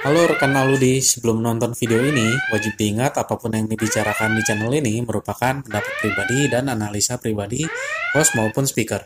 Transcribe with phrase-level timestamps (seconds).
[0.00, 4.72] Halo rekan Aludi, sebelum nonton video ini, wajib diingat apa pun yang dibicarakan di channel
[4.72, 7.68] ini merupakan pendapat pribadi dan analisa pribadi
[8.16, 9.04] host maupun speaker.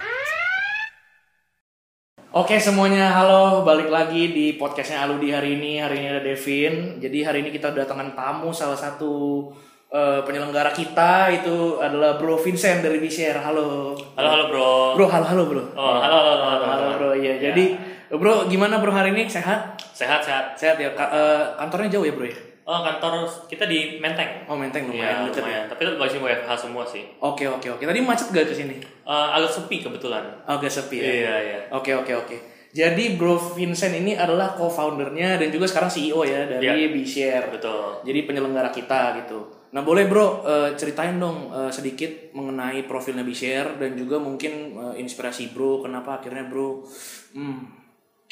[2.30, 5.83] Oke semuanya, halo balik lagi di podcastnya Aludi hari ini.
[5.83, 7.02] Hari ini ada Devin.
[7.02, 9.50] Jadi hari ini kita datangkan tamu salah satu
[9.90, 13.42] eh, penyelenggara kita itu adalah Bro Vincent dari Bishare.
[13.42, 13.98] Halo.
[14.14, 14.70] Halo halo bro.
[14.95, 15.62] Bro, halo halo bro.
[15.74, 16.42] Oh halo halo halo.
[16.46, 16.95] Halo, teman-teman.
[17.02, 17.11] bro.
[17.18, 17.34] Iya.
[17.34, 17.50] Ya.
[17.50, 19.27] Jadi Bro, gimana bro hari ini?
[19.27, 19.75] Sehat?
[19.91, 20.45] sehat sehat.
[20.55, 20.91] Sehat ya.
[20.93, 22.37] Ka- eh, kantornya jauh ya bro ya?
[22.64, 24.49] Oh kantor kita di Menteng.
[24.49, 25.43] Oh menteng Iya lumayan deket ya.
[25.43, 25.64] lumayan.
[25.68, 27.05] Tapi tetap masih WFH semua sih.
[27.21, 27.85] Oke oke oke.
[27.85, 28.77] Tadi macet gak ke sini?
[28.81, 30.25] Eh, agak sepi kebetulan.
[30.45, 31.05] Agak sepi ya.
[31.05, 31.58] Iya iya.
[31.71, 32.36] Oke oke oke.
[32.75, 36.91] Jadi Bro Vincent ini adalah co-foundernya dan juga sekarang CEO ya dari Iya.
[36.91, 37.47] Bshare.
[37.53, 38.03] Betul.
[38.03, 39.44] Jadi penyelenggara kita gitu.
[39.70, 44.94] Nah boleh Bro eh, ceritain dong eh, sedikit mengenai profilnya Bshare dan juga mungkin eh,
[44.98, 46.89] inspirasi Bro kenapa akhirnya Bro
[47.36, 47.83] hmm,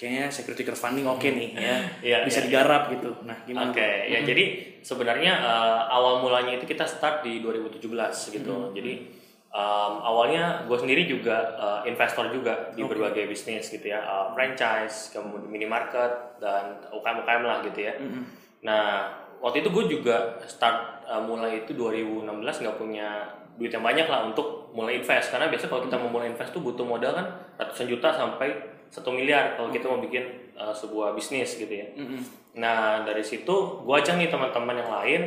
[0.03, 1.79] kayaknya security crowdfunding oke nih ya.
[2.03, 3.23] Iya, bisa iya, digarap gitu.
[3.23, 3.71] Nah gimana?
[3.71, 7.87] Oke, ya jadi sebenarnya eh, awal mulanya itu kita start di 2017
[8.35, 8.75] gitu.
[8.75, 8.93] Jadi
[9.55, 15.15] em, awalnya gue sendiri juga eh, investor juga di berbagai bisnis gitu ya, Eh, franchise,
[15.15, 17.95] kemudian minimarket dan UKM-UKM lah gitu ya.
[18.67, 19.07] Nah
[19.39, 24.27] waktu itu gue juga start eh, mulai itu 2016 nggak punya duit yang banyak lah
[24.27, 25.31] untuk mulai invest.
[25.31, 29.09] Karena biasa kalau kita mau mulai invest tuh butuh modal kan ratusan juta sampai satu
[29.09, 31.89] miliar kalau kita mau bikin eh, sebuah bisnis gitu ya.
[32.61, 35.23] Nah dari situ gue ajak nih teman-teman yang lain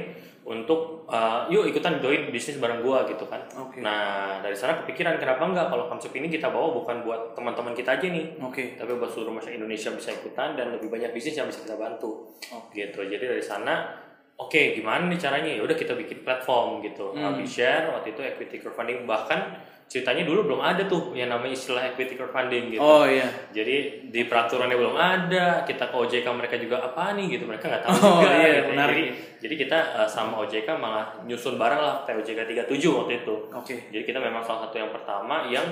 [0.46, 3.42] untuk uh, yuk ikutan join bisnis bareng gue gitu kan.
[3.58, 3.82] Oke.
[3.82, 7.98] Nah dari sana kepikiran kenapa enggak kalau konsep ini kita bawa bukan buat teman-teman kita
[7.98, 8.78] aja nih, Oke.
[8.78, 12.38] tapi buat seluruh masyarakat Indonesia bisa ikutan dan lebih banyak bisnis yang bisa kita bantu.
[12.70, 13.00] Gitu.
[13.10, 15.48] Jadi dari sana Oke, gimana nih caranya?
[15.48, 17.16] Ya udah kita bikin platform gitu.
[17.16, 17.24] Hmm.
[17.24, 19.56] Habis share waktu itu equity crowdfunding bahkan
[19.86, 22.82] ceritanya dulu belum ada tuh yang namanya istilah equity crowdfunding gitu.
[22.82, 23.30] Oh iya.
[23.50, 27.84] Jadi di peraturannya belum ada, kita ke OJK mereka juga apa nih gitu, mereka nggak
[27.86, 28.30] tahu Oh, juga.
[28.36, 28.70] iya, gitu.
[28.74, 28.96] menarik.
[28.96, 29.06] Jadi,
[29.40, 33.36] jadi kita uh, sama OJK malah nyusun bareng lah POJK 37 waktu itu.
[33.54, 33.76] Oke.
[33.90, 35.64] Jadi kita memang salah satu yang pertama yang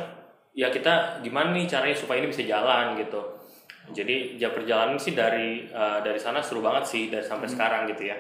[0.54, 3.18] ya kita gimana nih caranya supaya ini bisa jalan gitu.
[3.90, 7.56] Jadi ya perjalanan sih dari uh, dari sana seru banget sih dari sampai Hmm.
[7.58, 8.18] sekarang gitu ya.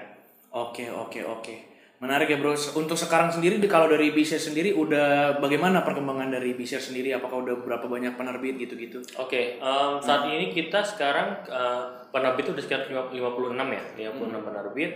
[0.51, 1.55] Oke oke oke.
[2.03, 2.51] Menarik ya bro.
[2.51, 7.15] Untuk sekarang sendiri di- kalau dari Bshare sendiri udah bagaimana perkembangan dari Bshare sendiri?
[7.15, 8.99] Apakah udah berapa banyak penerbit gitu-gitu?
[9.15, 14.91] Oke, em, saat ini kita sekarang uh, penerbit udah sekitar 56 ya, 56 penerbit.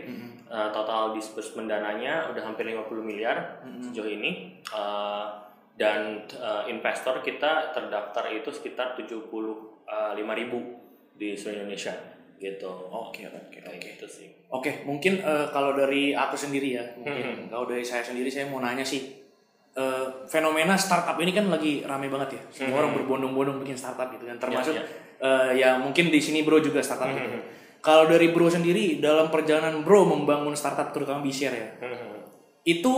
[0.52, 4.60] Uh, total disbursement dananya udah hampir 50 miliar sejauh ini.
[4.68, 5.48] Uh,
[5.80, 9.32] dan uh, investor kita terdaftar itu sekitar 75
[10.36, 10.60] ribu
[11.16, 12.70] di seluruh Indonesia gitu.
[12.90, 13.78] Oke oke oke.
[13.82, 14.30] gitu sih.
[14.48, 18.64] Oke, mungkin eh, kalau dari aku sendiri ya, mungkin kalau dari saya sendiri saya mau
[18.64, 19.12] nanya sih,
[19.76, 22.42] eh, fenomena startup ini kan lagi rame banget ya.
[22.54, 24.84] Semua orang berbondong-bondong bikin startup gitu kan, termasuk Ya,
[25.18, 27.42] eh, ya mungkin di sini bro juga startup gitu.
[27.82, 31.70] Kalau dari bro sendiri dalam perjalanan bro membangun startup terutama Bshare ya,
[32.64, 32.94] itu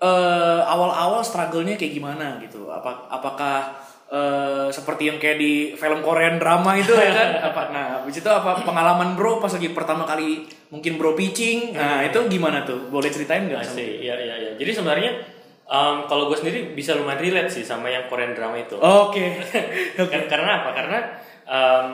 [0.00, 2.72] eh, awal-awal struggle-nya kayak gimana gitu?
[2.72, 3.79] Apa apakah
[4.10, 7.28] eh, seperti yang kayak di film Korean drama itu ya kan?
[7.54, 10.44] Apa nah, habis itu apa pengalaman Bro pas lagi pertama kali
[10.74, 11.72] mungkin Bro pitching?
[11.74, 12.90] Nah, itu gimana tuh?
[12.90, 13.62] Boleh ceritain nggak?
[13.62, 14.02] See.
[14.04, 14.50] Iya, iya, iya.
[14.58, 15.10] Jadi sebenarnya
[15.70, 18.74] em, kalau gue sendiri bisa lumayan relate sih sama yang Korean drama itu.
[18.76, 19.38] Oke.
[19.96, 20.70] Kar- karena apa?
[20.74, 20.98] Karena
[21.46, 21.86] um,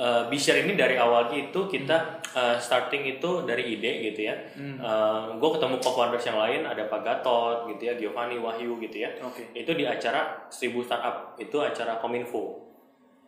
[0.00, 4.34] uh, ini dari awalnya itu kita uh, starting itu dari ide gitu ya.
[5.36, 9.12] gue ketemu co-founders yang lain, ada Pak Gatot gitu ya, Giovanni Wahyu gitu ya.
[9.20, 9.52] Oke.
[9.52, 12.72] Itu di acara 1000 Startup, itu acara Kominfo.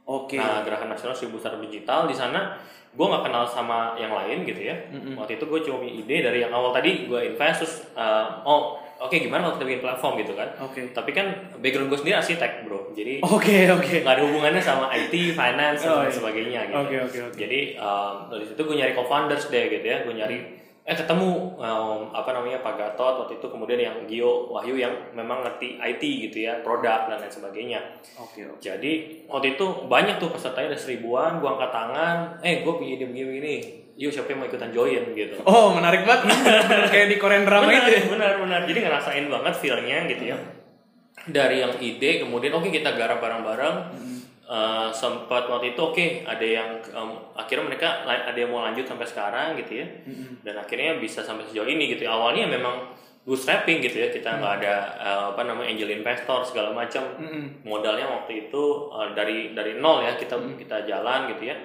[0.09, 0.41] Oke.
[0.41, 2.57] Nah, Gerakan Nasional 1000 Startup Digital di sana
[2.93, 4.77] gue nggak kenal sama yang lain gitu ya.
[5.17, 9.17] Waktu itu gue cuma ide dari yang awal tadi gue invest terus uh, oh oke
[9.19, 10.49] gimana kalau kita bikin platform gitu kan.
[10.59, 10.81] Oke.
[10.91, 11.27] Tapi kan
[11.59, 13.95] background gue sendiri arsitek bro, jadi Oke, oke.
[14.01, 16.15] nggak ada hubungannya sama IT, finance Oh, dan iya.
[16.15, 16.79] sebagainya gitu.
[16.79, 17.37] Oke, oke, oke.
[17.37, 20.39] Jadi um, dari situ gue nyari co-founders deh gitu ya, gue nyari
[20.83, 25.47] eh ketemu um, apa namanya Pak Gatot waktu itu kemudian yang Gio Wahyu yang memang
[25.47, 27.79] ngerti IT gitu ya, produk dan lain sebagainya.
[28.19, 28.59] Oke, oke.
[28.59, 33.07] Jadi waktu itu banyak tuh pesertanya ada seribuan, gue angkat tangan, eh gue punya ide
[33.07, 33.55] begini-begini,
[33.97, 35.37] yuk siapa yang mau ikutan join gitu.
[35.45, 36.33] Oh, menarik banget.
[36.93, 38.03] Kayak di Korean drama benar, itu ya.
[38.09, 38.61] benar, benar.
[38.65, 40.37] Jadi ngerasain banget feelnya gitu ya.
[41.29, 43.77] Dari yang ide, kemudian oke kita garap bareng-bareng.
[44.43, 49.07] Eh, sempat waktu itu oke ada yang em, akhirnya mereka ada yang mau lanjut sampai
[49.07, 49.87] sekarang gitu ya.
[50.43, 52.09] Dan akhirnya bisa sampai sejauh ini gitu.
[52.09, 52.17] ya.
[52.17, 52.91] Awalnya memang
[53.23, 57.07] bootstrapping gitu ya kita nggak ada eh, apa namanya angel investor segala macam
[57.63, 61.57] modalnya waktu itu eh, dari dari nol ya kita kita jalan gitu ya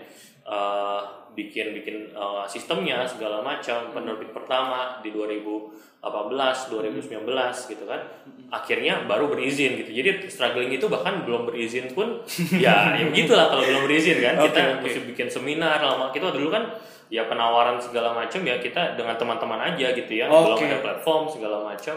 [0.47, 1.01] Eh,
[1.37, 7.21] bikin bikin uh, sistemnya segala macam penerbit pertama di 2018 2019
[7.69, 8.01] gitu kan
[8.49, 9.93] akhirnya baru berizin gitu.
[9.93, 12.25] Jadi struggling itu bahkan belum berizin pun
[12.65, 14.41] ya ya begitulah kalau belum berizin kan.
[14.41, 14.89] Kita oke.
[14.89, 16.09] mesti bikin seminar lama.
[16.09, 16.73] Kita dulu kan
[17.07, 20.25] ya penawaran segala macam ya kita dengan teman-teman aja gitu ya.
[20.27, 20.65] Belum Oke.
[20.65, 21.95] ada platform segala macam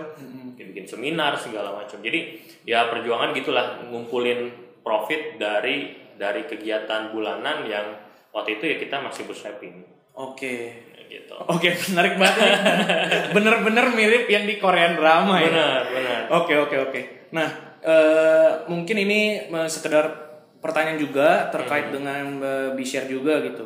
[0.54, 1.98] ya bikin seminar segala macam.
[2.04, 4.52] Jadi ya perjuangan gitulah ngumpulin
[4.84, 7.86] profit dari dari kegiatan bulanan yang
[8.30, 10.54] waktu itu ya kita masih bootstrapping Oke.
[10.92, 12.50] Ya gitu Oke, menarik banget.
[13.36, 15.48] Bener-bener mirip yang di Korean drama ya.
[15.48, 17.00] benar benar Oke oke oke.
[17.32, 17.48] Nah
[17.80, 20.28] eh, mungkin ini eh, sekedar
[20.60, 23.64] pertanyaan juga terkait dengan eh, B-share juga gitu.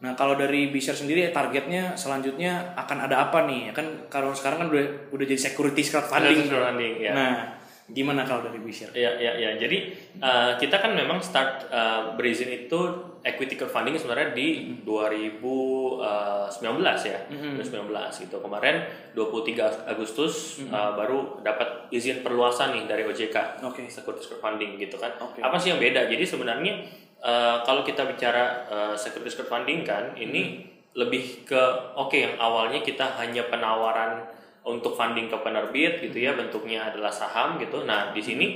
[0.00, 3.76] Nah kalau dari B-share sendiri targetnya selanjutnya akan ada apa nih?
[3.76, 6.48] Kan kalau sekarang kan udah udah jadi security crowdfunding.
[6.48, 7.12] crowdfunding, ya.
[7.12, 7.59] Nah
[7.90, 8.94] gimana kalau dari B-share?
[8.94, 9.50] Ya, ya, ya.
[9.58, 12.78] Jadi uh, kita kan memang start uh, berizin itu
[13.20, 16.00] equity crowdfunding sebenarnya di 2019
[17.04, 18.36] ya, 2019 gitu.
[18.40, 18.76] Kemarin
[19.12, 23.86] 23 Agustus uh, baru dapat izin perluasan nih dari OJK, Oke.
[23.90, 25.12] securities crowdfunding gitu kan.
[25.20, 25.44] Oke.
[25.44, 26.08] Apa sih yang beda?
[26.08, 26.86] Jadi sebenarnya
[27.20, 31.62] uh, kalau kita bicara uh, securities crowdfunding kan, ini lebih ke
[31.94, 34.26] oke yang awalnya kita hanya penawaran
[34.64, 37.84] untuk funding ke penerbit gitu ya bentuknya adalah saham gitu.
[37.88, 38.46] Nah di sini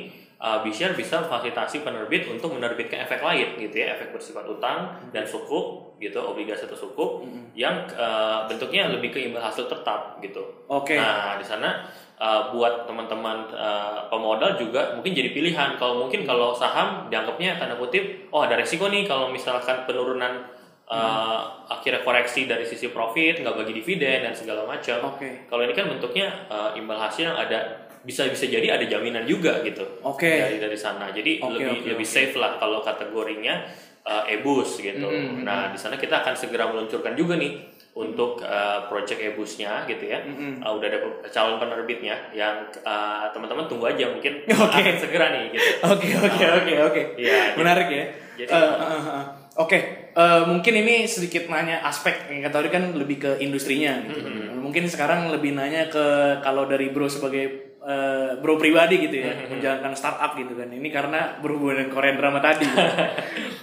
[0.41, 5.25] uh, Bishare bisa fasilitasi penerbit untuk menerbitkan efek lain gitu ya efek bersifat utang dan
[5.25, 7.25] sukuk gitu obligasi atau sukuk
[7.57, 10.45] yang uh, bentuknya lebih ke imbal hasil tetap gitu.
[10.69, 10.99] Oke.
[10.99, 11.89] Nah di sana
[12.21, 15.81] uh, buat teman-teman uh, pemodal juga mungkin jadi pilihan.
[15.81, 20.45] Kalau mungkin kalau saham dianggapnya tanda kutip, oh ada resiko nih kalau misalkan penurunan
[20.87, 25.17] uh, akhirnya koreksi dari sisi profit, nggak bagi dividen dan segala macam.
[25.17, 25.49] Oke.
[25.49, 29.65] Kalau ini kan bentuknya uh, imbal hasil yang ada bisa bisa jadi ada jaminan juga
[29.65, 30.29] gitu Oke.
[30.29, 31.09] dari dari sana.
[31.09, 32.13] Jadi Oke, lebih oke, lebih oke.
[32.13, 33.65] safe lah kalau kategorinya
[34.05, 35.09] uh, ebus gitu.
[35.09, 37.65] Mm-mm, Nah di sana kita akan segera meluncurkan juga nih
[37.97, 40.21] untuk uh, project ebusnya gitu ya.
[40.21, 40.61] Mm-mm.
[40.61, 40.99] Uh, udah ada
[41.33, 44.85] calon penerbitnya yang uh, teman-teman tunggu aja mungkin Oke.
[44.85, 45.71] akan segera nih gitu.
[45.89, 47.03] Oke oke oke oke.
[47.17, 48.05] Iya, Menarik ya.
[48.37, 49.25] jadi- eh, eh, eh.
[49.55, 49.79] Oke,
[50.15, 53.99] eh, mungkin ini sedikit nanya aspek yang kata tadi kan lebih ke industrinya.
[54.07, 54.23] Gitu.
[54.23, 54.63] Mm-hmm.
[54.65, 59.51] Mungkin sekarang lebih nanya ke kalau dari bro sebagai eh, bro pribadi gitu ya, Mm-hmm.
[59.59, 60.71] menjalankan startup gitu kan.
[60.71, 62.65] Ini karena berhubungan dengan Korean drama tadi.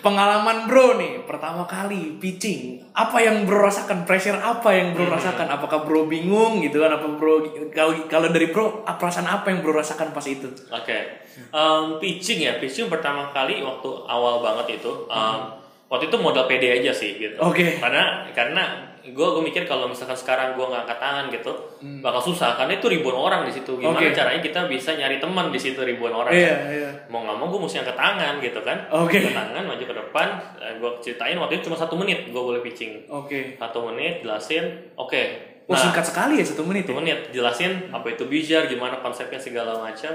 [0.06, 4.04] Pengalaman bro nih pertama kali pitching, apa yang bro rasakan?
[4.06, 5.46] Pressure apa yang bro rasakan?
[5.46, 6.98] Apakah bro bingung gitu kan?
[6.98, 10.50] Apa bro kalau kalau dari bro apa perasaan apa yang bro rasakan pas itu?
[10.74, 15.40] Oke, Em, pitching ya, pitching pertama kali waktu awal banget itu, em,
[15.92, 17.36] waktu itu modal PD aja sih gitu.
[17.38, 17.76] Oke.
[17.78, 18.64] Karena karena
[19.02, 21.52] gue gue mikir kalau misalkan sekarang gue nggak angkat tangan gitu,
[21.82, 22.00] Hmm.
[22.00, 23.76] bakal susah karena itu ribuan orang di situ.
[23.76, 24.14] Gimana Oke.
[24.14, 26.30] caranya kita bisa nyari teman di situ ribuan orang?
[26.32, 26.60] Iya, kan?
[26.70, 26.90] iya.
[27.10, 28.78] Mau nggak mau gue mesti angkat tangan gitu kan?
[28.94, 29.18] Oke.
[29.20, 30.28] Angkat tangan maju ke depan,
[30.80, 33.10] gue ceritain waktu itu cuma satu menit gue boleh pitching.
[33.10, 33.58] Oke.
[33.58, 34.64] Satu menit jelasin,
[34.96, 35.24] oke.
[35.66, 36.98] Oh singkat sekali ya satu menit Satu ya?
[37.00, 40.14] menit jelasin apa itu Bizar, gimana konsepnya segala macam.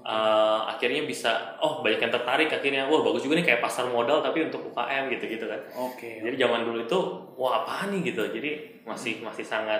[0.00, 4.24] Eh, akhirnya bisa, oh banyak yang tertarik akhirnya, wah bagus juga nih kayak pasar modal
[4.24, 5.60] tapi untuk UKM gitu-gitu kan.
[5.76, 6.24] Oke.
[6.24, 6.98] Jadi zaman dulu itu,
[7.36, 8.24] wah apa nih gitu.
[8.32, 9.78] Jadi masih masih sangat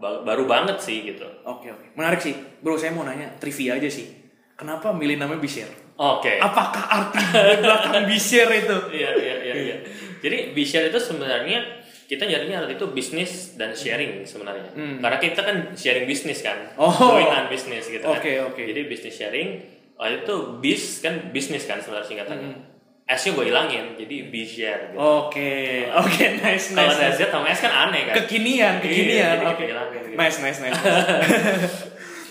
[0.00, 1.28] ba- baru banget sih gitu.
[1.44, 1.92] Oke oke.
[1.92, 2.32] Menarik sih,
[2.64, 2.80] bro.
[2.80, 4.08] Saya mau nanya trivia aja sih.
[4.56, 5.92] Kenapa milih namanya Bishare?
[5.94, 6.40] Oke.
[6.40, 7.22] Apakah arti
[7.60, 8.76] belakang Bishare itu?
[8.96, 9.54] Iya iya iya.
[9.54, 9.76] iya.
[10.24, 11.83] Jadi B-share itu sebenarnya
[12.14, 14.70] kita nyarinya itu bisnis dan sharing sebenarnya.
[14.72, 16.86] Karena kita kan sharing bisnis kan, Hmm.
[16.86, 16.94] Oh.
[17.12, 18.16] joinan bisnis gitu kan.
[18.16, 18.62] Oke, oke.
[18.62, 19.48] Jadi bisnis sharing
[19.94, 22.50] oh, itu bis kan bisnis kan sebenarnya singkatannya.
[22.50, 22.62] Hmm.
[23.04, 24.96] S-nya gue hilangin, jadi B-share gitu.
[24.96, 26.96] Oke, oke, nice, Kalau nice.
[26.96, 27.18] ada nice.
[27.18, 28.14] Z sama S kan aneh kan.
[28.16, 29.36] Kekinian, Iya, kekinian.
[29.44, 29.64] Oke.
[29.68, 30.16] hilangin gitu.
[30.16, 30.80] Nice, nice, nice.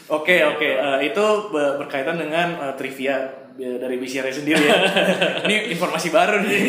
[0.10, 0.68] Oke, oke.
[0.68, 4.78] Eh, itu be- berkaitan dengan eh, trivia dari Bishare sendiri ya.
[5.46, 6.60] ini informasi baru nih.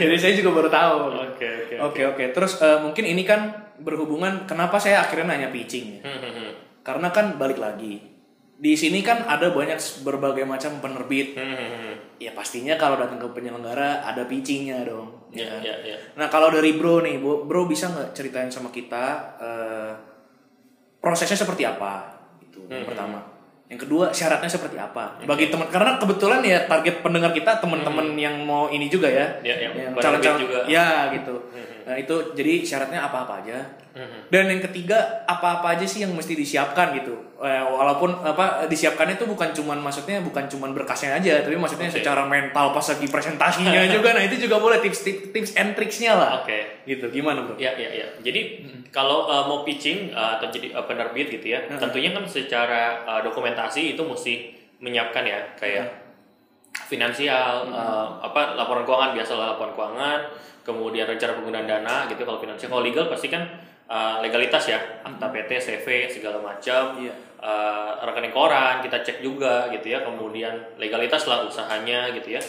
[0.00, 0.98] Jadi saya juga baru tahu.
[1.34, 1.74] Oke oke.
[1.90, 2.24] Oke, oke.
[2.32, 6.00] Terus eh, mungkin ini kan berhubungan kenapa saya akhirnya nanya pitching ya.
[6.06, 6.50] Hmm, hmm, hmm.
[6.84, 8.14] Karena kan balik lagi
[8.54, 11.34] di sini kan ada banyak berbagai macam penerbit.
[12.22, 15.26] Ya pastinya kalau datang ke penyelenggara ada pitchingnya dong.
[15.34, 15.60] Iya kan?
[15.66, 15.98] iya iya.
[16.14, 19.92] Nah kalau dari bro nih, bro, bro bisa nggak ceritain sama kita eh,
[21.02, 22.22] prosesnya seperti apa?
[22.38, 23.33] Itu yang pertama.
[23.74, 25.18] Yang kedua syaratnya seperti apa?
[25.26, 29.66] Bagi teman karena kebetulan ya target pendengar kita teman-teman yang mau ini juga ya, Ya,
[29.66, 30.62] yang calon-calon juga.
[30.70, 31.34] ya gitu.
[31.84, 33.58] Nah itu jadi syaratnya apa-apa aja.
[34.26, 37.14] Dan yang ketiga apa-apa aja sih yang mesti disiapkan gitu.
[37.38, 42.02] Eh, walaupun apa disiapkannya itu bukan cuman maksudnya bukan cuman berkasnya aja, tapi maksudnya Oke.
[42.02, 44.10] secara mental pas lagi presentasinya juga.
[44.18, 46.42] Nah itu juga boleh tips tips tips and tricksnya lah.
[46.42, 46.82] Oke.
[46.82, 47.54] Gitu gimana bro?
[47.54, 48.06] Ya, ya, ya.
[48.18, 53.06] Jadi kalau uh, mau pitching uh, atau jadi uh, penerbit gitu ya, tentunya kan secara
[53.06, 56.03] uh, dokumentasi itu mesti menyiapkan ya kayak
[56.74, 60.20] finansial, uh, apa laporan keuangan biasalah laporan keuangan,
[60.66, 62.74] kemudian rencana penggunaan dana gitu kalau finansial.
[62.74, 63.46] Kalau legal pasti kan
[63.86, 66.98] uh, legalitas ya, akta PT, CV segala macam.
[66.98, 67.14] Iya.
[67.44, 72.42] Uh, rekening koran kita cek juga gitu ya, kemudian legalitas lah usahanya gitu ya.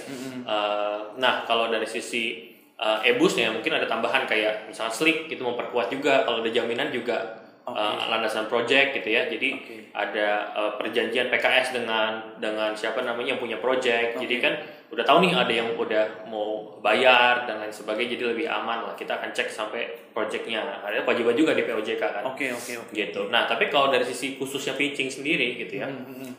[0.48, 5.92] Uh, nah kalau dari sisi uh, ebusnya mungkin ada tambahan kayak misalnya slick itu memperkuat
[5.92, 9.26] juga kalau ada jaminan juga uh, landasan project gitu ya.
[9.26, 9.76] Jadi Oke.
[9.92, 14.22] ada uh, perjanjian PKS dengan dengan siapa namanya yang punya project.
[14.22, 14.54] Jadi kan
[14.94, 18.94] udah tahu nih ada yang udah mau bayar dan lain sebagainya jadi lebih aman lah.
[18.94, 20.62] Kita akan cek sampai projectnya.
[20.86, 22.24] Ada kewajiban juga di POJK kan.
[22.30, 22.94] Oke oke oke.
[22.94, 23.22] Gitu.
[23.34, 25.90] Nah, tapi kalau dari sisi khususnya pitching sendiri gitu ya.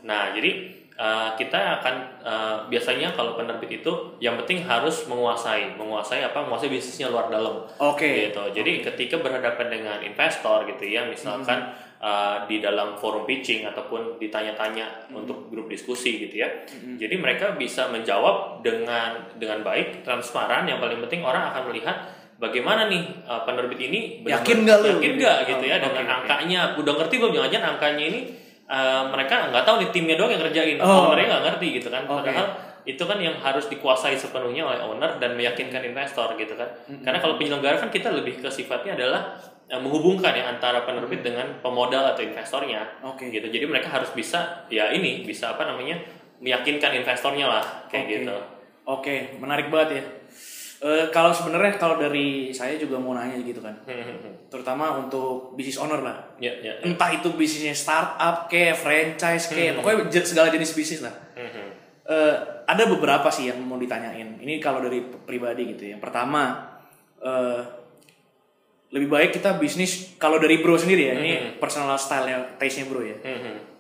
[0.07, 6.25] Nah, jadi uh, kita akan uh, biasanya kalau penerbit itu yang penting harus menguasai, menguasai
[6.25, 6.45] apa?
[6.45, 8.33] Menguasai bisnisnya luar dalam Oke.
[8.33, 8.43] gitu.
[8.53, 15.09] Jadi ketika berhadapan dengan investor gitu ya, misalkan uh, di dalam forum pitching ataupun ditanya-tanya
[15.13, 16.49] untuk grup diskusi gitu ya.
[16.97, 20.65] Jadi mereka bisa menjawab dengan dengan baik, transparan.
[20.67, 21.97] Yang paling penting orang akan melihat
[22.37, 24.89] bagaimana nih uh, penerbit ini Yakin nggak lu?
[25.01, 26.15] yakin nggak gitu Oh, ya oke, dengan oke.
[26.21, 26.61] angkanya.
[26.77, 28.21] Udah ngerti belum jangan-jangan angkanya ini
[28.71, 30.79] uh, mereka nggak tahu nih timnya doang yang kerjain.
[30.83, 31.11] Oh.
[31.11, 32.03] Ownernya nggak ngerti gitu kan.
[32.07, 32.27] Oke.
[32.27, 32.47] Padahal
[32.87, 36.71] itu kan yang harus dikuasai sepenuhnya oleh owner dan meyakinkan investor gitu kan.
[37.03, 39.35] Karena kalau penyelenggara kan kita lebih ke sifatnya adalah
[39.67, 42.87] eh, menghubungkan ya antara penerbit dengan pemodal atau investornya.
[43.03, 43.27] Oke.
[43.35, 43.51] Gitu.
[43.51, 45.99] Jadi mereka harus bisa ya ini bisa apa namanya
[46.39, 48.15] meyakinkan investornya lah kayak Oke.
[48.23, 48.37] gitu.
[48.87, 50.03] Oke, menarik banget ya.
[50.77, 53.73] Eh, kalau sebenarnya kalau dari saya juga mau nanya gitu kan,
[54.53, 56.37] terutama untuk business owner lah.
[56.37, 56.77] ya, ya.
[56.77, 56.85] ya.
[56.85, 61.17] Entah itu bisnisnya startup, kayak franchise, kayak pokoknya segala jenis bisnis lah.
[62.07, 62.35] Eh,
[62.69, 64.37] ada beberapa sih yang mau ditanyain.
[64.37, 65.89] Ini kalau dari pribadi gitu.
[65.89, 65.97] ya.
[65.97, 66.43] Yang pertama,
[67.19, 67.61] eh,
[68.93, 71.15] lebih baik kita bisnis kalau dari bro sendiri ya.
[71.17, 73.17] Ini personal style-nya, taste-nya bro ya.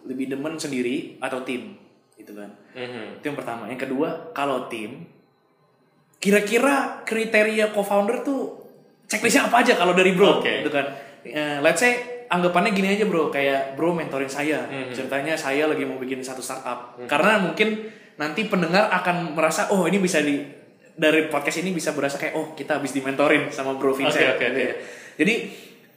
[0.09, 1.76] Lebih demen sendiri atau tim,
[2.17, 2.50] gitu kan.
[3.15, 3.69] Itu yang pertama.
[3.69, 5.07] Yang kedua, kalau tim,
[6.16, 8.56] kira-kira kriteria co-founder tuh
[9.06, 10.64] checklistnya apa aja kalau dari bro, Oke.
[10.64, 10.87] gitu kan?
[11.23, 11.92] Eh, let's say
[12.26, 14.90] anggapannya gini aja bro, kayak bro mentorin saya, Mhm.
[14.90, 20.00] ceritanya saya lagi mau bikin satu startup, karena mungkin nanti pendengar akan merasa oh ini
[20.00, 20.42] bisa di
[20.96, 24.46] dari podcast ini bisa berasa kayak oh kita habis dimentorin sama bro Vincent, Oke, oke,
[24.49, 24.64] gitu oke.
[24.64, 24.75] ya.
[25.20, 25.35] Jadi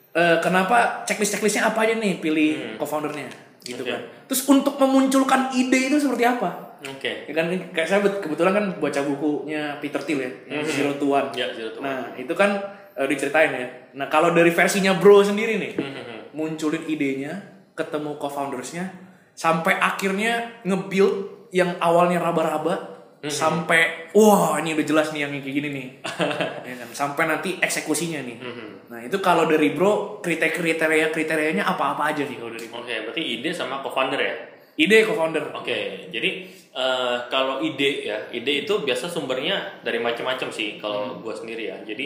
[0.10, 3.30] eh, kenapa checklist checklistnya apa aja nih pilih co-foundernya,
[3.70, 3.92] gitu Oke.
[3.92, 4.02] kan?
[4.26, 6.80] Terus untuk memunculkan ide itu seperti apa?
[6.82, 7.28] Oke.
[7.28, 11.12] Ya kan kayak saya bet- kebetulan kan baca bukunya Peter Thiel ya, yang Zero to
[11.12, 11.30] One.
[11.34, 11.88] Ya, Zero to One.
[11.88, 12.56] Nah, itu kan
[12.96, 13.68] eh, diceritain ya.
[13.96, 16.36] Nah, kalau dari versinya Bro sendiri nih, Mhm.
[16.36, 17.32] munculin idenya,
[17.72, 18.92] ketemu co-foundersnya,
[19.32, 21.16] sampai akhirnya nge-build
[21.52, 23.28] yang awalnya raba-raba Mhm.
[23.28, 25.88] sampai wah ini udah jelas nih yang kayak gini nih.
[26.70, 26.88] Ya kan?
[26.96, 28.38] Sampai nanti eksekusinya nih.
[28.40, 28.68] Mhm.
[28.88, 32.68] Nah, itu kalau dari Bro kriteria kriterianya apa-apa aja nih kalau dari?
[32.72, 34.36] Oke, berarti ide sama co-founder ya?
[34.80, 35.52] Ide co-founder.
[35.52, 36.30] Oke, jadi
[36.72, 41.78] eh, kalau ide ya, ide itu biasa sumbernya dari macam-macam sih kalau gue sendiri ya.
[41.84, 42.06] Jadi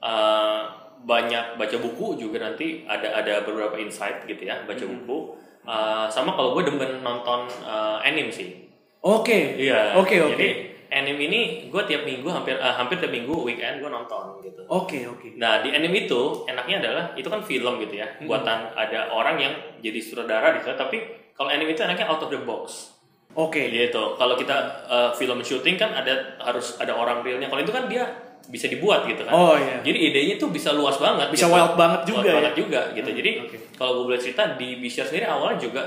[0.00, 0.60] eh,
[1.04, 5.36] banyak baca buku juga nanti ada ada beberapa insight gitu ya, baca buku.
[5.64, 8.63] Eh, sama kalau gue demen nonton eh, anime sih.
[9.04, 9.60] Oke.
[9.60, 10.00] Iya.
[10.00, 10.32] Oke, oke.
[10.34, 10.48] Jadi
[10.94, 14.62] anime ini gue tiap minggu hampir eh, hampir tiap minggu weekend gue nonton gitu.
[14.70, 15.36] Oke, oke.
[15.36, 19.52] Nah di anime itu enaknya adalah itu kan film gitu ya buatan ada orang yang
[19.82, 21.02] jadi sutradara di sana tapi
[21.34, 22.94] kalau anime itu enaknya out of the box
[23.34, 23.66] Oke.
[23.66, 24.14] gitu.
[24.14, 24.56] Kalau kita
[24.86, 27.50] uh, film syuting kan ada harus ada orang realnya.
[27.50, 28.06] Kalau itu kan dia
[28.46, 29.32] bisa dibuat gitu kan.
[29.34, 29.82] Oh, iya.
[29.82, 31.34] Jadi idenya tuh bisa luas banget.
[31.34, 31.54] Bisa gitu.
[31.58, 32.34] wild banget juga Wild ya?
[32.38, 33.10] banget juga gitu.
[33.10, 33.56] Jadi Oke.
[33.74, 35.82] kalau gue boleh cerita di Bishar sendiri awalnya juga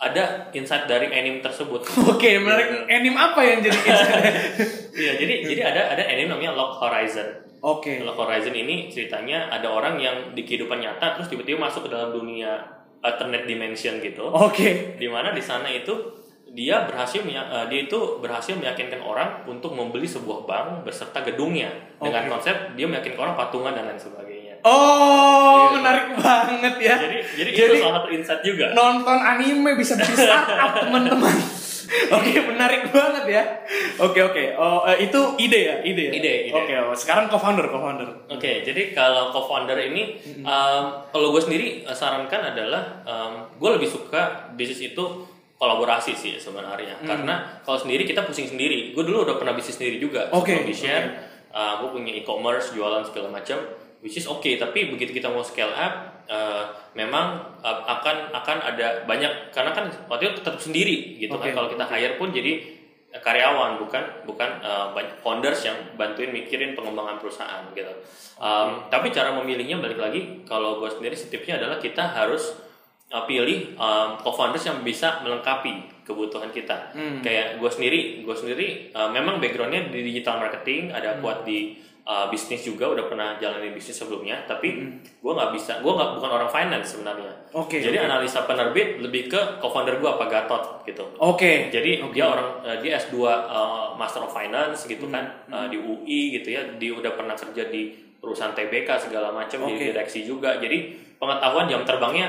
[0.00, 1.84] ada insight dari anime tersebut.
[2.12, 2.88] Oke, menarik.
[2.88, 4.24] Anime apa yang jadi insight?
[4.90, 7.24] Iya, jadi jadi ada ada anime namanya Lock Horizon.
[7.62, 8.02] Oke.
[8.02, 12.10] Lock Horizon ini ceritanya ada orang yang di kehidupan nyata terus tiba-tiba masuk ke dalam
[12.12, 12.58] dunia
[13.00, 14.28] alternate dimension gitu.
[14.28, 14.98] Oke.
[15.00, 15.92] di mana di sana itu
[16.50, 21.70] dia berhasil eh, dia itu berhasil meyakinkan orang untuk membeli sebuah bank beserta gedungnya
[22.02, 22.30] dengan Oke.
[22.34, 24.29] konsep dia meyakinkan orang patungan dan lain sebagainya.
[24.62, 25.80] Oh, Iya.
[25.80, 26.96] menarik banget ya.
[26.98, 28.66] Jadi jadi, Jadi, itu salah satu insight juga.
[28.72, 31.36] nonton anime bisa bikin startup, teman-teman.
[31.90, 33.42] Oke, menarik banget ya.
[33.98, 34.44] Oke, oke.
[34.54, 36.12] Oh, eh, itu ide ya, ide ya.
[36.14, 36.54] Ide, ide.
[36.54, 38.30] Oke, oh, sekarang co-founder, co-founder.
[38.30, 43.90] Oke, jadi kalau co-founder ini, um, kalau gue sendiri uh, sarankan adalah um, gue lebih
[43.90, 45.02] suka bisnis itu
[45.58, 47.02] kolaborasi sih sebenarnya.
[47.02, 48.94] Karena kalau sendiri kita pusing sendiri.
[48.94, 50.30] Gue dulu udah pernah bisnis sendiri juga.
[50.30, 51.06] Oke, sebelum di-share.
[51.50, 53.58] Uh, gue punya e-commerce, jualan segala macam,
[54.00, 54.44] which is oke.
[54.44, 56.64] Tapi begitu kita mau scale up, uh,
[56.96, 61.62] memang uh, akan akan ada banyak karena kan waktu itu tetap sendiri gitu Oke, kan.
[61.62, 62.80] Kalau kita hire pun jadi
[63.10, 67.90] karyawan bukan bukan uh, banyak founders yang bantuin mikirin pengembangan perusahaan gitu.
[68.38, 72.54] Um, Tapi cara memilihnya balik lagi kalau gue sendiri tipsnya adalah kita harus
[73.10, 76.94] uh, pilih um, co-founders yang bisa melengkapi kebutuhan kita.
[76.94, 77.18] Hmm.
[77.18, 81.22] Kayak gue sendiri, gue sendiri uh, memang backgroundnya di digital marketing, ada Hmm.
[81.22, 81.74] kuat di
[82.10, 84.42] uh, bisnis juga, udah pernah jalanin bisnis sebelumnya.
[84.44, 84.98] Tapi Hmm.
[84.98, 87.30] gue nggak bisa, gue nggak bukan orang finance sebenarnya.
[87.54, 88.06] Oke, Jadi oke.
[88.10, 91.06] analisa penerbit lebih ke co-founder gue apa Gatot gitu.
[91.22, 91.70] Oke.
[91.70, 93.30] Jadi dia orang uh, dia S2 uh,
[93.94, 96.66] Master of Finance gitu Hmm, kan uh, di UI gitu ya.
[96.74, 99.78] Dia udah pernah kerja di perusahaan TBK segala macam Oke.
[99.78, 100.58] di direksi juga.
[100.58, 102.28] Jadi pengetahuan jam terbangnya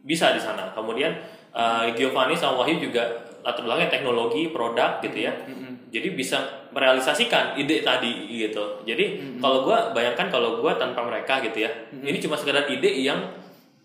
[0.00, 0.70] bisa di sana.
[0.70, 1.16] Kemudian
[1.50, 3.02] uh, Giovanni sama Wahyu juga
[3.40, 5.32] latar belakangnya teknologi, produk gitu ya.
[5.88, 8.84] Jadi bisa merealisasikan ide tadi gitu.
[8.84, 13.18] Jadi kalau gua bayangkan kalau gua tanpa mereka gitu ya, ini cuma sekedar ide yang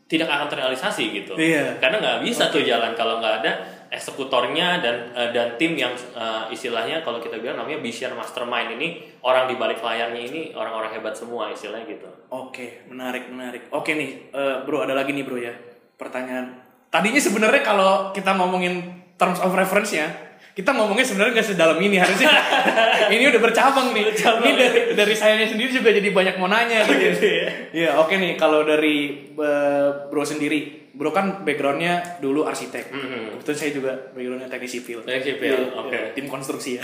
[0.08, 1.34] tidak akan terrealisasi gitu.
[1.40, 1.80] Iya.
[1.80, 3.52] Karena nggak bisa tuh jalan kalau nggak ada
[3.94, 9.02] eksekutornya dan eh, dan tim yang eh, istilahnya kalau kita bilang namanya vision mastermind ini
[9.22, 12.10] orang di balik layarnya ini orang-orang hebat semua istilahnya gitu.
[12.34, 13.70] Oke, menarik, menarik.
[13.70, 15.54] Oke nih, eh, bro, ada lagi nih bro ya,
[15.98, 16.58] pertanyaan.
[16.90, 22.30] Tadinya sebenarnya kalau kita ngomongin terms of reference-nya, kita ngomongnya sebenarnya nggak sedalam ini harusnya.
[23.14, 24.14] ini udah bercabang nih.
[24.14, 27.26] Ini dari dari sayanya sendiri juga jadi banyak mau nanya gitu.
[27.74, 32.86] Iya, oke nih kalau dari eh, bro sendiri, bro kan backgroundnya dulu arsitek.
[32.94, 33.42] Mhm.
[33.42, 35.02] Kebetulan saya juga backgroundnya teknik sipil.
[35.02, 35.90] Teknik sipil, Iya, oke.
[35.90, 36.84] iya, Tim konstruksi ya.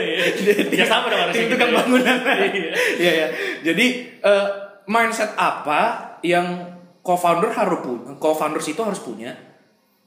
[0.80, 1.76] Ya sama dong Tim gitu tukang ya.
[1.84, 2.18] bangunan.
[3.04, 3.26] Iya ya.
[3.62, 3.86] Jadi
[4.24, 4.48] eh,
[4.88, 5.80] mindset apa
[6.24, 6.72] yang
[7.04, 9.36] co-founder harus punya, co-founders itu harus punya.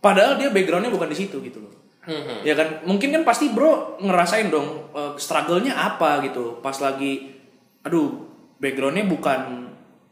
[0.01, 1.76] Padahal dia backgroundnya bukan di situ gitu loh.
[2.07, 2.47] Mhm.
[2.47, 6.63] Ya kan, mungkin kan pasti bro ngerasain dong eh, struggle-nya apa gitu.
[6.63, 7.35] Pas lagi,
[7.83, 8.23] aduh,
[8.57, 9.67] backgroundnya bukan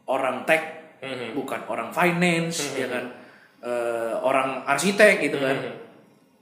[0.06, 0.62] orang tech,
[1.00, 1.32] Mhm.
[1.34, 3.24] bukan orang finance, ya kan,
[3.56, 5.56] Eh, orang arsitek gitu kan.
[5.58, 5.74] Mhm.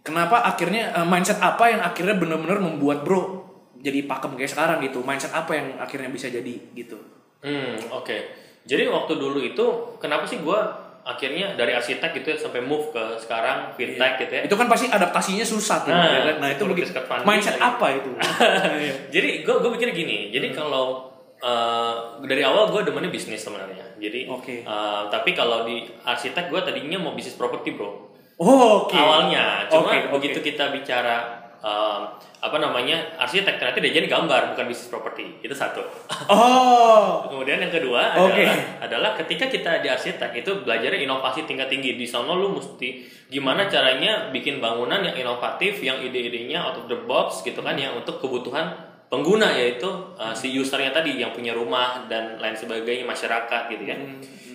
[0.04, 3.48] Kenapa akhirnya eh, mindset apa yang akhirnya benar-benar membuat bro
[3.80, 5.00] jadi pakem kayak sekarang gitu?
[5.00, 7.00] Mindset apa yang akhirnya bisa jadi gitu?
[7.40, 8.16] Hmm, oke.
[8.66, 9.64] Jadi waktu dulu itu
[9.96, 14.42] kenapa sih gua akhirnya dari arsitek gitu ya sampai move ke sekarang fintech gitu ya.
[14.48, 15.92] Itu kan pasti adaptasinya susah tuh.
[15.92, 16.36] Nah, ya kan?
[16.40, 16.90] nah itu begitu.
[17.22, 18.10] Mindset apa itu?
[18.80, 18.94] Iya.
[19.12, 21.94] jadi gue gue mikir gini jadi kalau eh,
[22.24, 24.64] dari awal gue demennya bisnis sebenarnya jadi Oke.
[24.64, 28.98] eh, tapi kalau di arsitek gue tadinya mau bisnis properti bro Oh, oke.
[28.98, 30.18] awalnya cuma Oke, oke.
[30.18, 32.00] begitu kita bicara em,
[32.44, 35.40] apa namanya arsitek ternyata dia jadi gambar bukan bisnis properti.
[35.40, 35.80] Itu satu.
[36.28, 37.24] Oh.
[37.32, 38.44] kemudian yang kedua Oke.
[38.44, 41.96] adalah, adalah ketika kita di arsitek itu belajarnya inovasi tingkat tinggi.
[41.96, 46.98] Di sana lu mesti gimana caranya bikin bangunan yang inovatif yang ide-idenya out of the
[47.08, 48.76] box gitu kan yang untuk kebutuhan
[49.08, 49.88] pengguna yaitu
[50.20, 53.98] uh, si usernya tadi yang punya rumah dan lain sebagainya masyarakat gitu kan.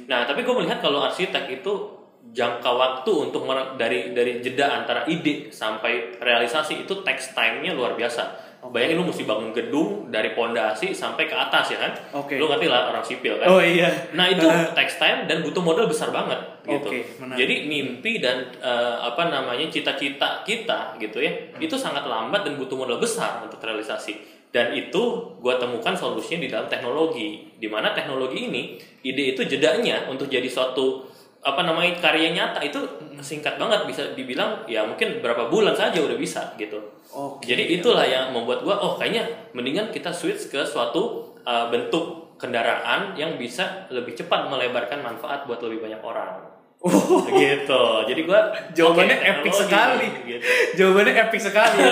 [0.06, 1.99] Nah tapi gue melihat kalau arsitek itu
[2.30, 8.50] jangka waktu untuk dari dari jeda antara ide sampai realisasi itu text time-nya luar biasa
[8.60, 12.36] bayangin lu mesti bangun gedung dari pondasi sampai ke atas ya kan Oke.
[12.36, 13.88] lu ngerti lah orang sipil kan Oh iya.
[14.12, 14.44] Nah itu
[14.78, 16.36] text time dan butuh modal besar banget
[16.68, 16.92] gitu.
[17.24, 17.39] Menarik.
[17.39, 22.76] Jadi mimpi dan eh, apa namanya cita-cita kita gitu ya itu sangat lambat dan butuh
[22.76, 24.44] modal besar untuk terrealisasi.
[24.50, 27.48] Dan itu gua temukan solusinya di dalam teknologi.
[27.56, 28.76] Di mana teknologi ini
[29.08, 31.08] ide itu jedanya untuk jadi suatu
[31.39, 32.80] apa namanya karya nyata itu
[33.23, 36.75] singkat banget bisa dibilang ya mungkin berapa bulan saja udah bisa gitu.
[37.15, 37.47] Oke.
[37.47, 39.23] Jadi itulah yang membuat gua oh kayaknya
[39.56, 45.63] mendingan kita switch ke suatu uh, bentuk kendaraan yang bisa lebih cepat melebarkan manfaat buat
[45.63, 46.49] lebih banyak orang.
[47.44, 47.84] gitu.
[48.08, 50.08] Jadi gua Jawabannya oke, epic sekali.
[50.24, 50.39] Gitu.
[50.80, 51.84] Jawabannya epic sekali.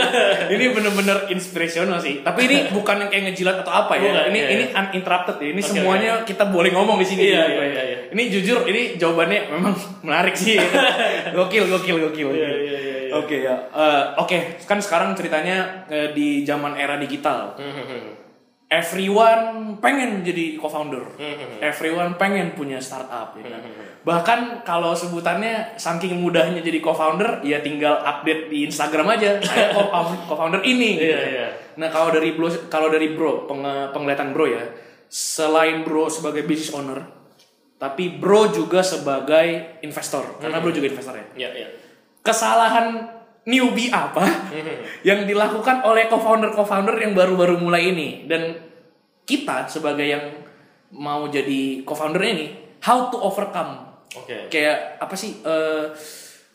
[0.55, 2.23] ini bener-bener inspirational sih.
[2.23, 4.15] Tapi ini bukan yang kayak ngejilat atau apa ya.
[4.15, 4.79] Bukan, ini iya, ini iya.
[4.79, 5.47] uninterrupted ya.
[5.51, 7.21] Ini Oke, semuanya kita boleh ngomong di sini.
[7.27, 7.51] Iya, gitu.
[7.51, 7.97] iya, iya, iya.
[8.15, 9.75] Ini jujur, ini jawabannya memang
[10.07, 10.55] menarik sih.
[11.35, 12.29] gokil, gokil, gokil.
[12.31, 13.15] Iya, iya, iya, iya.
[13.19, 13.55] Oke ya.
[13.75, 17.59] Eh, Oke, kan sekarang ceritanya eh, di zaman era digital.
[18.67, 19.43] Hmm, Everyone
[19.79, 20.99] pengen jadi co-founder.
[21.15, 23.31] Hmm, Everyone pengen punya startup.
[23.33, 23.63] Ya kan?
[24.03, 29.39] Bahkan kalau sebutannya saking mudahnya jadi co-founder, ya tinggal update di Instagram aja.
[29.39, 29.71] Saya
[30.27, 30.99] co-founder ini.
[30.99, 31.07] gitu.
[31.07, 31.47] Iya, iya.
[31.75, 34.63] Nah kalau dari bro, kalau dari bro penge- penglihatan bro ya,
[35.07, 37.07] selain bro sebagai business owner,
[37.77, 40.43] tapi bro juga sebagai investor.
[40.43, 41.67] Karena bro juga investor ya Iya, iya.
[42.19, 43.15] kesalahan
[43.47, 44.27] newbie apa
[45.07, 48.27] yang dilakukan oleh co-founder co-founder yang baru-baru mulai ini.
[48.27, 48.59] Dan
[49.23, 50.23] kita sebagai yang
[50.91, 52.49] mau jadi co-foundernya nih
[52.83, 53.87] how to overcome.
[54.15, 54.47] Oke.
[54.49, 55.91] kayak apa sih eh,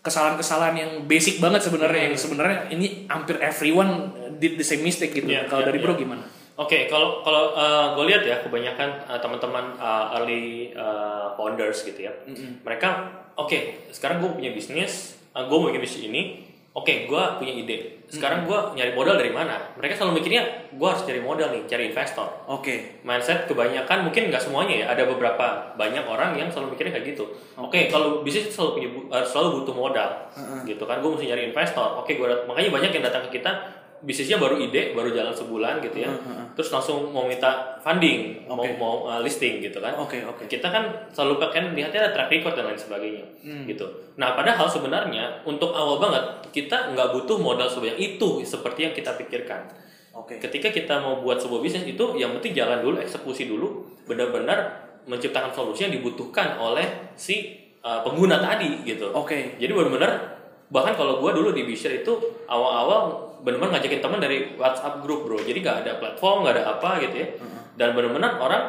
[0.02, 4.10] kesalahan-kesalahan yang basic banget sebenarnya yang sebenarnya ini hampir everyone
[4.42, 5.30] did the same mistake gitu.
[5.30, 5.84] Iya, kalau iya, dari iya.
[5.86, 6.24] bro gimana?
[6.58, 7.54] Oke, kalau kalau
[7.96, 12.12] gue lihat ya kebanyakan uh, teman-teman uh, early uh, founders gitu ya,
[12.60, 13.08] mereka
[13.40, 16.22] oke sekarang gue punya bisnis, gue mau bikin bisnis ini,
[16.72, 19.56] oke gue punya ide, sekarang gue nyari modal dari mana?
[19.80, 22.44] Mereka selalu mikirnya gue harus cari modal nih cari investor.
[22.44, 23.00] Oke.
[23.08, 24.86] mindset kebanyakan mungkin nggak semuanya ya.
[24.92, 27.24] Ada beberapa banyak orang yang selalu mikirnya kayak gitu.
[27.56, 27.88] Oke.
[27.88, 30.10] Kalau bisnis selalu punya eh, selalu butuh modal
[30.68, 31.00] gitu kan.
[31.00, 32.04] Gue mesti nyari investor.
[32.04, 36.02] Oke gue makanya banyak yang datang ke kita bisnisnya baru ide baru jalan sebulan gitu
[36.02, 36.10] ya
[36.52, 38.74] terus langsung mau minta funding mau Oke.
[38.74, 40.44] mau uh, listing gitu kan Oke, oke.
[40.46, 43.66] kita kan selalu pakai lihatnya ada track record dan lain sebagainya Hmm.
[43.66, 48.94] gitu nah padahal sebenarnya untuk awal banget kita nggak butuh modal sebanyak itu seperti yang
[48.94, 49.66] kita pikirkan
[50.12, 50.36] Oke.
[50.38, 55.50] ketika kita mau buat sebuah bisnis itu yang penting jalan dulu eksekusi dulu benar-benar menciptakan
[55.50, 56.84] solusi yang dibutuhkan oleh
[57.14, 59.56] si uh, pengguna tadi gitu Oke.
[59.56, 60.38] jadi benar-benar
[60.68, 62.12] bahkan kalau gue dulu di Bishare itu
[62.46, 65.38] awal-awal benar-benar ngajakin teman dari WhatsApp grup bro.
[65.42, 67.28] Jadi nggak ada platform nggak ada apa gitu ya.
[67.76, 68.62] Dan benar-benar orang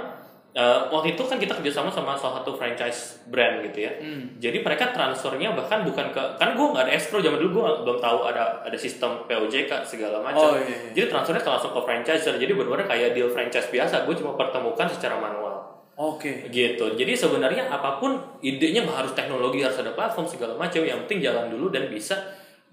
[0.58, 3.92] uh, waktu itu kan kita kerjasama sama salah satu franchise brand gitu ya.
[4.00, 4.38] Hmm.
[4.38, 7.98] jadi mereka transfernya bahkan bukan ke kan gue nggak ada escrow zaman dulu gue belum
[8.00, 10.54] tahu ada ada sistem POJK segala macam.
[10.54, 10.92] Oh, iya, iya.
[10.94, 12.34] jadi transfernya langsung ke franchiser.
[12.38, 15.54] Jadi benar-benar kayak deal franchise biasa gue cuma pertemukan secara manual.
[15.94, 16.50] Oke.
[16.50, 16.98] gitu.
[16.98, 20.82] Jadi sebenarnya apa pun idenya nggak harus teknologi harus ada platform segala macam.
[20.82, 22.18] Yang penting jalan dulu dan bisa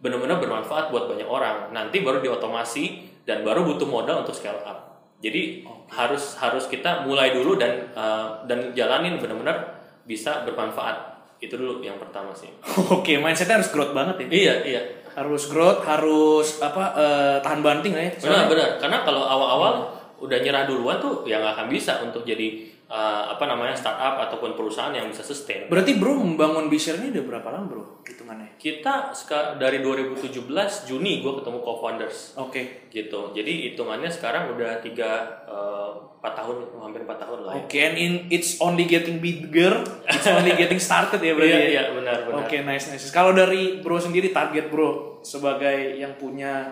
[0.01, 1.71] benar-benar bermanfaat buat banyak orang.
[1.77, 2.85] Nanti baru diotomasi
[3.29, 5.05] dan baru butuh modal untuk scale up.
[5.21, 9.77] Jadi harus harus kita mulai dulu dan uh, dan jalanin benar-benar
[10.09, 11.21] bisa bermanfaat.
[11.41, 12.49] Itu dulu yang pertama sih.
[12.97, 14.27] Oke, mindsetnya harus growth banget ya.
[14.33, 14.83] iya iya.
[15.13, 18.13] Harus growth, harus apa eh, tahan banting lah ya.
[18.23, 18.69] benar benar.
[18.79, 19.75] Karena kalau awal-awal
[20.21, 24.53] udah nyerah duluan tuh ya nggak akan bisa untuk jadi uh, apa namanya startup ataupun
[24.53, 28.59] perusahaan yang bisa sustain Berarti bro membangun Bishare ini udah berapa lama bro hitungannya?
[28.59, 29.15] kita
[29.57, 30.45] dari 2017
[30.85, 32.91] Juni gue ketemu co-founders Oke.
[32.91, 35.11] gitu jadi hitungannya sekarang udah tiga
[35.47, 37.65] eh, empat tahun hampir empat tahun lah ya.
[37.65, 41.49] Oke, and in, it's only getting bigger, it's only getting started ya berarti.
[41.49, 41.69] iya ya?
[41.71, 43.09] iya benar benar Oke, nice nice.
[43.09, 46.69] Kalau dari bro sendiri target bro sebagai yang punya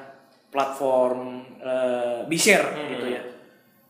[0.52, 2.88] platform uh, Bishare Hmm.
[2.92, 3.22] gitu ya.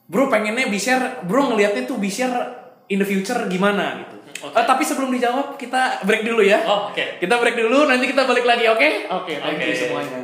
[0.09, 2.57] Bro pengennya Bishare, bro ngelihatnya tuh Bishare
[2.89, 4.17] in the future gimana gitu.
[4.49, 4.57] Oke.
[4.57, 6.65] Eh, tapi sebelum dijawab kita break dulu ya.
[6.65, 8.89] oh oke Kita break dulu, nanti kita balik lagi, oke?
[9.21, 9.77] Oke, thank you Oke.
[9.77, 10.21] semuanya.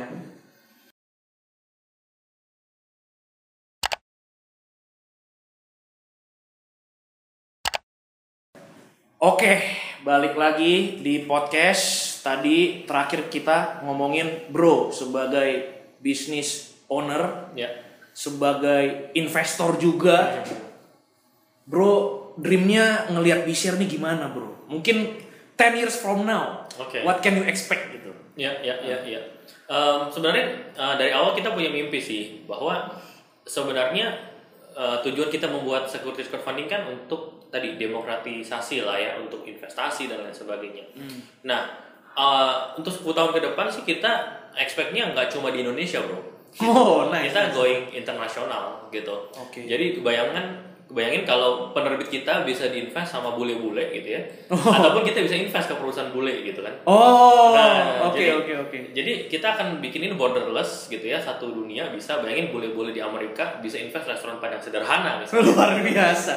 [9.21, 9.53] Oke,
[10.01, 12.17] balik lagi di podcast.
[12.25, 17.69] Tadi terakhir kita ngomongin bro sebagai business owner, ya
[18.15, 20.39] sebagai investor juga.
[21.67, 21.93] Bro,
[22.39, 24.69] dreamnya ngelihat Bishare nih gimana bro?
[24.71, 25.17] Mungkin
[25.59, 27.03] 10 years from now, Oke.
[27.03, 28.13] what can you expect gitu?
[28.35, 29.21] ya ya ya ya
[29.65, 30.45] Em, sebenarnya
[30.77, 32.85] eh, dari awal kita punya mimpi sih bahwa
[33.49, 34.13] sebenarnya
[34.77, 40.21] eh, tujuan kita membuat securities crowdfunding kan untuk tadi demokratisasi lah ya untuk investasi dan
[40.21, 40.85] lain sebagainya
[41.41, 41.65] nah
[42.13, 44.11] eh, untuk 10 tahun ke depan sih kita
[44.53, 46.21] expectnya nggak cuma di Indonesia bro
[46.63, 47.35] Oh, nice.
[47.35, 49.11] kita going internasional gitu.
[49.35, 49.67] Oke.
[49.67, 54.21] Jadi bayangkan bayangin kalau penerbit kita bisa diinvest sama bule-bule gitu ya.
[54.47, 54.55] Oh.
[54.55, 56.71] Ataupun kita bisa invest ke perusahaan bule gitu kan.
[56.85, 58.77] Oh, Nah, oke jadi- oke oke.
[58.91, 63.75] Jadi kita akan bikinin borderless gitu ya, satu dunia bisa bayangin bule-bule di Amerika bisa
[63.75, 65.41] invest restoran padang sederhana misalnya.
[65.49, 66.33] Luar biasa.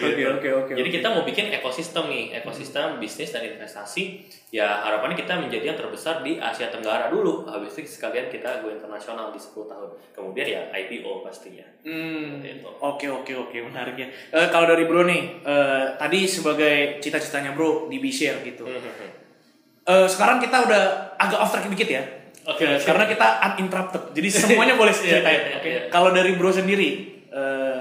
[0.00, 0.26] Oke Gitu.
[0.28, 0.72] oke oke.
[0.72, 0.96] Jadi oke.
[0.96, 4.24] kita mau bikin ekosistem nih, ekosistem bisnis dan investasi.
[4.50, 7.46] Ya harapannya kita menjadi yang terbesar di Asia Tenggara dulu.
[7.46, 9.86] Habis itu sekalian kita go internasional di 10 tahun.
[10.10, 11.62] Kemudian ya IPO pastinya.
[11.80, 12.68] Hmm, Seperti itu.
[12.76, 14.08] Oke oke oke menarik ya.
[14.32, 18.64] Eh, kalau dari Bro nih, eh, tadi sebagai cita-citanya Bro di B-Share gitu.
[18.66, 20.82] Eh, sekarang kita udah
[21.16, 22.02] agak off track dikit ya.
[22.46, 22.82] Oke, oke.
[22.82, 24.02] Karena kita uninterrupted.
[24.12, 25.40] Jadi semuanya boleh Iya, ceritain.
[25.42, 25.68] iya, Oke.
[25.68, 25.80] iya.
[25.88, 26.88] Kalau dari Bro sendiri,
[27.28, 27.76] eh,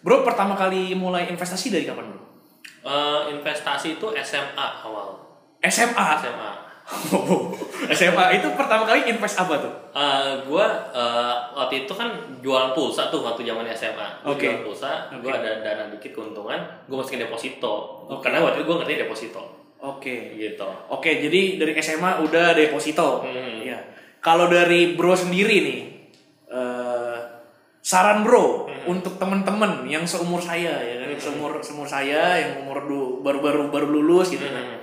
[0.00, 2.20] Bro pertama kali mulai investasi dari kapan Bro?
[2.80, 5.20] Eh, investasi itu SMA awal.
[5.60, 6.06] SMA.
[6.18, 6.50] SMA.
[7.96, 9.72] SMA itu pertama kali invest apa tuh?
[9.94, 12.10] Eh, gua eh, waktu itu kan
[12.42, 14.08] jualan pulsa tuh waktu zaman SMA.
[14.26, 14.46] Gua Oke.
[14.46, 15.38] Jualan pulsa, gua Oke.
[15.38, 18.06] ada dana dikit keuntungan, gua masukin deposito.
[18.10, 18.26] Oke.
[18.26, 19.42] Karena waktu itu gua ngerti deposito.
[19.80, 20.36] Oke.
[20.36, 20.68] Gitu.
[20.92, 23.24] Oke, jadi dari SMA udah deposito.
[23.24, 23.64] Hmm.
[23.64, 23.78] Iya.
[24.20, 25.80] Kalau dari Bro sendiri nih,
[26.52, 27.18] eh,
[27.80, 32.84] saran Bro untuk temen-temen yang seumur saya ya kan, seumur seumur saya yang umur
[33.24, 34.79] baru-baru baru lulus gitu kan.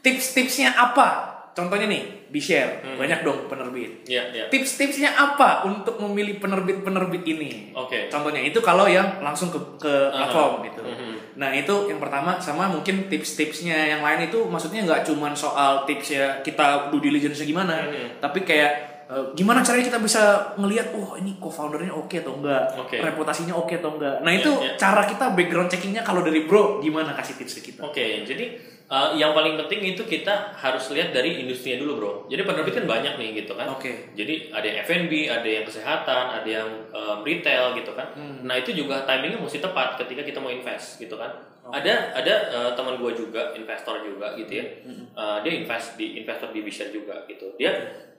[0.00, 0.04] Hmm.
[0.08, 1.28] Tips-tipsnya apa?
[1.52, 4.06] Contohnya nih, di share banyak dong penerbit.
[4.08, 4.44] Iya, iya.
[4.48, 7.74] Tips-tipsnya apa untuk memilih penerbit-penerbit ini?
[7.76, 8.08] Oke.
[8.08, 10.80] Contohnya itu kalau yang langsung ke ke platform gitu.
[10.80, 11.36] Mhm.
[11.36, 16.16] Nah itu yang pertama sama mungkin tips-tipsnya yang lain itu maksudnya nggak cuman soal tips
[16.16, 18.22] ya kita due diligence gimana, Mhm.
[18.22, 23.02] tapi kayak Eh, gimana caranya kita bisa ngelihat oh ini co-foundernya oke atau enggak, Oke.
[23.02, 24.22] reputasinya oke atau enggak.
[24.22, 24.78] Nah Iya, itu iya.
[24.78, 27.82] cara kita background checkingnya kalau dari bro gimana kasih tips ke kita?
[27.90, 28.54] Oke, jadi
[28.90, 32.12] uh, yang paling penting itu kita harus lihat dari industrinya dulu, bro.
[32.26, 33.70] Jadi penerbit kan banyak nih, gitu kan.
[33.70, 34.10] Oke.
[34.18, 38.10] Jadi ada yang F&B, ada yang kesehatan, ada yang um, retail, gitu kan.
[38.18, 38.42] Hmm.
[38.42, 41.30] Nah itu juga timingnya mesti tepat ketika kita mau invest, gitu kan.
[41.70, 44.66] Ada ada uh, teman gue juga investor juga, gitu ya.
[44.82, 45.06] Hmm.
[45.14, 47.54] Uh, dia invest di investor di Bishare juga, gitu.
[47.54, 47.70] Dia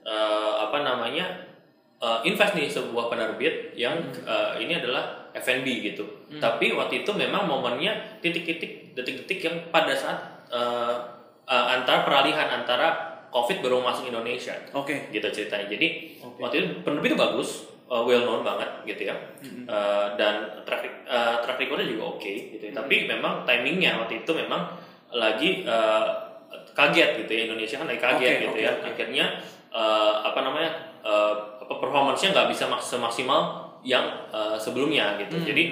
[0.08, 1.52] uh, apa namanya
[2.00, 4.24] uh, invest nih sebuah penerbit yang Hmm.
[4.24, 6.04] uh, ini adalah F&B gitu.
[6.40, 10.94] Tapi waktu itu memang momennya titik-titik detik-detik yang pada saat uh,
[11.48, 15.08] uh, antara peralihan antara COVID baru masuk Indonesia Oke.
[15.08, 15.64] gitu ceritanya.
[15.66, 16.38] Jadi Oke.
[16.44, 17.48] waktu itu penerbit itu bagus,
[17.88, 19.16] uh, well known banget gitu ya.
[19.64, 22.72] Uh, dan track uh, track recordnya juga oke gitu ya.
[22.76, 24.76] Tapi memang timingnya waktu itu memang
[25.08, 26.04] lagi uh,
[26.76, 28.72] kaget gitu ya Indonesia kan lagi kaget Oke, gitu oke, ya.
[28.76, 28.88] oke.
[28.92, 29.24] Akhirnya
[29.72, 31.32] uh, apa namanya uh,
[31.64, 35.40] performance-nya nggak bisa maks- semaksimal yang uh, sebelumnya gitu.
[35.40, 35.64] Hmm, Jadi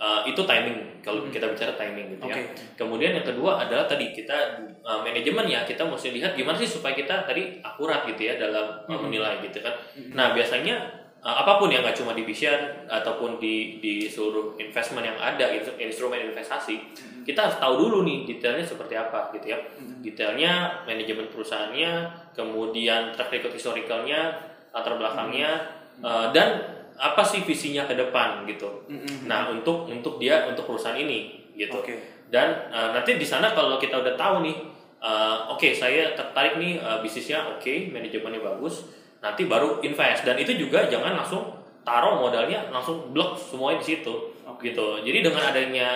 [0.00, 2.34] uh, itu timing kalau kita bicara timing gitu ya.
[2.38, 2.42] Oke.
[2.78, 6.94] Kemudian yang kedua adalah tadi kita uh, manajemen ya kita mesti lihat gimana sih supaya
[6.94, 9.74] kita tadi akurat gitu ya dalam uh, menilai gitu kan.
[10.14, 10.78] Nah biasanya
[11.20, 15.50] uh, apa pun yang nggak cuma di Vision ataupun di di seluruh investment yang ada
[15.50, 16.78] instru- instrumen investasi
[17.22, 19.58] kita harus tahu dulu nih detailnya seperti apa gitu ya.
[20.02, 21.92] Detailnya manajemen perusahaannya,
[22.34, 24.34] kemudian track record historicalnya,
[24.74, 25.62] latar belakangnya
[26.02, 28.86] uh, dan apa sih visinya ke depan gitu.
[29.28, 31.80] Nah untuk untuk dia untuk perusahaan ini gitu.
[31.80, 32.24] Oke.
[32.32, 34.56] Dan uh, nanti di sana kalau kita udah tahu nih,
[35.04, 38.88] uh, oke saya tertarik nih uh, bisnisnya oke, manajemennya bagus,
[39.20, 41.52] nanti baru invest dan itu juga jangan langsung
[41.84, 44.86] taruh modalnya langsung blok semuanya di situ gitu.
[45.04, 45.88] Jadi dengan adanya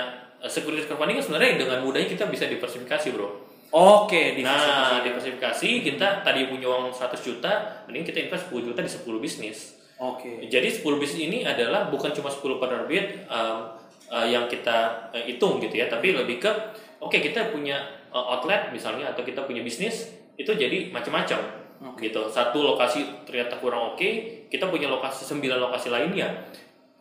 [0.42, 3.46] uh, security crowdfunding sebenarnya dengan mudahnya kita bisa diversifikasi bro.
[3.72, 4.36] Oke.
[4.38, 7.52] di Nah diversifikasi kita tadi punya uang 100 juta,
[7.88, 9.75] mending kita invest 10 juta di 10 bisnis.
[9.96, 10.44] Oke.
[10.52, 13.72] Jadi 10 bisnis ini adalah bukan cuma 10 penerbit um,
[14.12, 16.52] uh, yang kita uh, hitung gitu ya, tapi lebih ke
[17.00, 17.80] oke kita punya
[18.12, 21.40] uh, outlet misalnya atau kita punya bisnis itu jadi macam-macam
[22.00, 22.28] gitu.
[22.28, 24.08] Satu lokasi ternyata kurang oke,
[24.52, 26.28] kita punya lokasi 9 lokasi lainnya.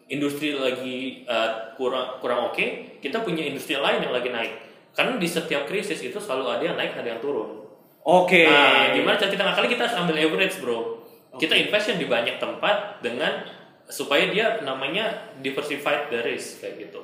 [0.05, 4.53] Industri lagi uh, kurang kurang oke, kita punya industri lain yang lagi naik.
[4.95, 7.67] Karena di setiap krisis itu selalu ada yang naik, ada yang turun.
[8.05, 8.45] Oke.
[8.47, 10.94] Nah, gimana cara kita ngakali kita harus ambil average, bro.
[11.35, 13.43] Kita invest yang di banyak tempat dengan
[13.85, 17.01] supaya dia namanya diversified the risk kayak gitu.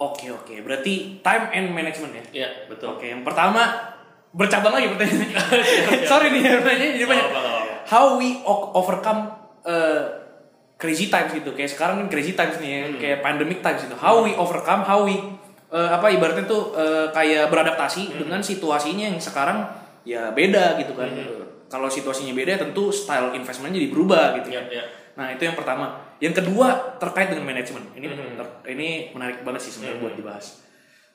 [0.00, 0.54] Oke oke.
[0.64, 2.24] Berarti time and management ya.
[2.32, 2.98] Iya, betul.
[2.98, 3.12] Oke.
[3.12, 3.62] Yang pertama
[4.34, 5.38] bercabang lagi pertanyaannya.
[6.10, 7.26] Sorry nih pertanyaannya jadi banyak.
[7.30, 7.74] Apa-apa.
[7.84, 8.40] How we
[8.74, 9.20] overcome
[9.62, 10.02] uh,
[10.74, 11.54] crazy times gitu.
[11.54, 12.80] Kayak sekarang kan crazy times nih, ya.
[12.88, 12.98] Hmm.
[12.98, 13.94] kayak pandemic times gitu.
[13.94, 15.14] How we overcome, how we
[15.70, 18.18] uh, apa ibaratnya tuh uh, kayak beradaptasi Hmm.
[18.26, 19.62] dengan situasinya yang sekarang
[20.02, 21.08] ya beda gitu kan.
[21.08, 21.43] Hmm.
[21.74, 24.64] Kalau situasinya beda tentu style investmentnya jadi berubah gitu Iya, kan.
[24.70, 24.84] iya.
[25.14, 25.98] Nah itu yang pertama.
[26.22, 27.82] Yang kedua terkait dengan manajemen.
[27.92, 28.38] Ini Hmm.
[28.38, 30.62] ter- ini menarik banget sih sebenarnya buat dibahas.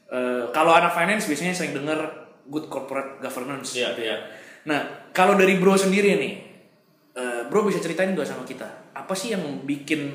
[0.06, 2.00] Eh, kalau anak finance biasanya sering dengar
[2.46, 3.72] good corporate governance.
[3.74, 4.16] Iya, iya.
[4.66, 6.34] Nah kalau dari bro sendiri nih,
[7.14, 10.12] eh, bro bisa ceritain gak sama kita apa sih yang bikin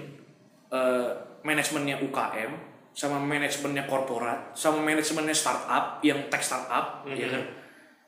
[0.69, 1.09] eh,
[1.41, 2.53] manajemennya UKM
[2.91, 7.43] sama manajemennya korporat sama manajemennya startup yang tech startup ya kan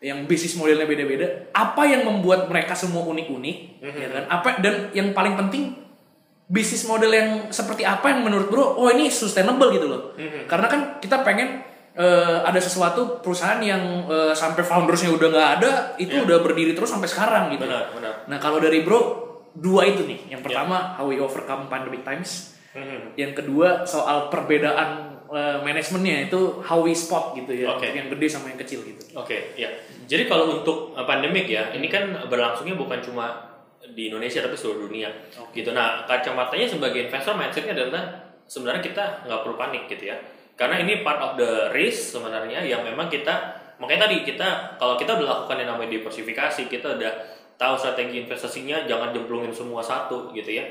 [0.05, 4.25] yang bisnis modelnya beda-beda apa yang membuat mereka semua unik-unik ya kan?
[4.29, 5.73] Apa dan yang paling penting
[6.47, 10.03] bisnis model yang seperti apa yang menurut bro oh ini sustainable gitu loh.
[10.47, 11.65] Karena kan kita pengen
[11.97, 16.93] eh, ada sesuatu perusahaan yang eh, sampai foundersnya udah nggak ada itu udah berdiri terus
[16.93, 17.65] sampai sekarang gitu.
[17.67, 18.15] Benar, benar.
[18.31, 19.25] nah kalau dari bro
[19.57, 20.37] dua itu nih.
[20.37, 22.57] Yang pertama how we overcome pandemic times.
[22.77, 23.17] Mhm.
[23.17, 28.27] yang kedua soal perbedaan eh, manajemennya itu how we spot gitu ya untuk yang gede
[28.27, 29.73] sama yang kecil gitu Oke, ya.
[30.05, 33.57] Jadi kalau untuk uh, pandemik ya, ini kan berlangsungnya bukan cuma
[33.97, 35.09] di Indonesia tapi seluruh dunia.
[35.57, 35.73] Gitu.
[35.73, 40.21] Nah, kacamatanya sebagai investor mindsetnya adalah sebenarnya kita nggak perlu panik gitu ya.
[40.53, 45.17] Karena ini part of the risk sebenarnya yang memang kita makanya tadi kita kalau kita
[45.17, 47.13] udah lakukan yang namanya diversifikasi, kita udah
[47.57, 50.65] tahu strategi investasinya jangan jemplungin semua satu gitu ya.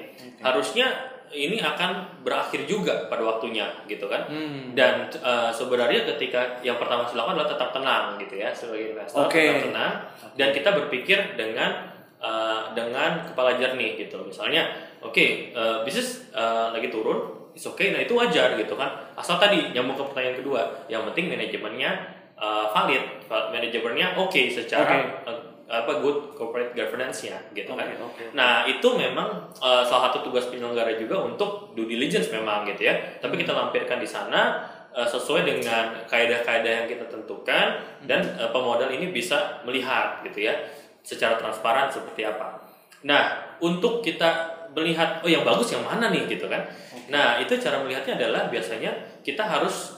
[0.46, 4.28] Harusnya ini akan berakhir juga pada waktunya gitu kan.
[4.28, 4.76] Hmm.
[4.78, 9.26] Dan uh, sebenarnya ketika yang pertama harus dilakukan adalah tetap tenang gitu ya sebagai investor
[9.26, 9.42] Oke.
[9.42, 9.94] tetap tenang
[10.36, 14.24] dan kita berpikir dengan uh, dengan kepala jernih gitu.
[14.26, 19.14] Misalnya, oke uh, bisnis uh, lagi turun, it's okay, nah itu wajar gitu kan.
[19.14, 21.92] Asal tadi nyambung ke pertanyaan kedua, yang penting manajemennya
[22.36, 25.45] uh, valid, val- manajemennya oke secara uh,
[25.84, 27.90] apa good corporate governance-nya gitu kan.
[27.90, 28.24] Oke, oke.
[28.38, 32.96] Nah itu memang uh, salah satu tugas penyelenggara juga untuk due diligence memang gitu ya.
[33.20, 34.64] Tapi kita lampirkan di sana
[34.96, 40.56] uh, sesuai dengan kaedah-kaedah yang kita tentukan dan uh, pemodal ini bisa melihat gitu ya
[41.04, 42.64] secara transparan seperti apa.
[43.04, 46.68] Nah untuk kita melihat oh yang bagus yang mana nih gitu kan.
[47.08, 48.92] Nah, itu cara melihatnya adalah biasanya
[49.24, 49.96] kita harus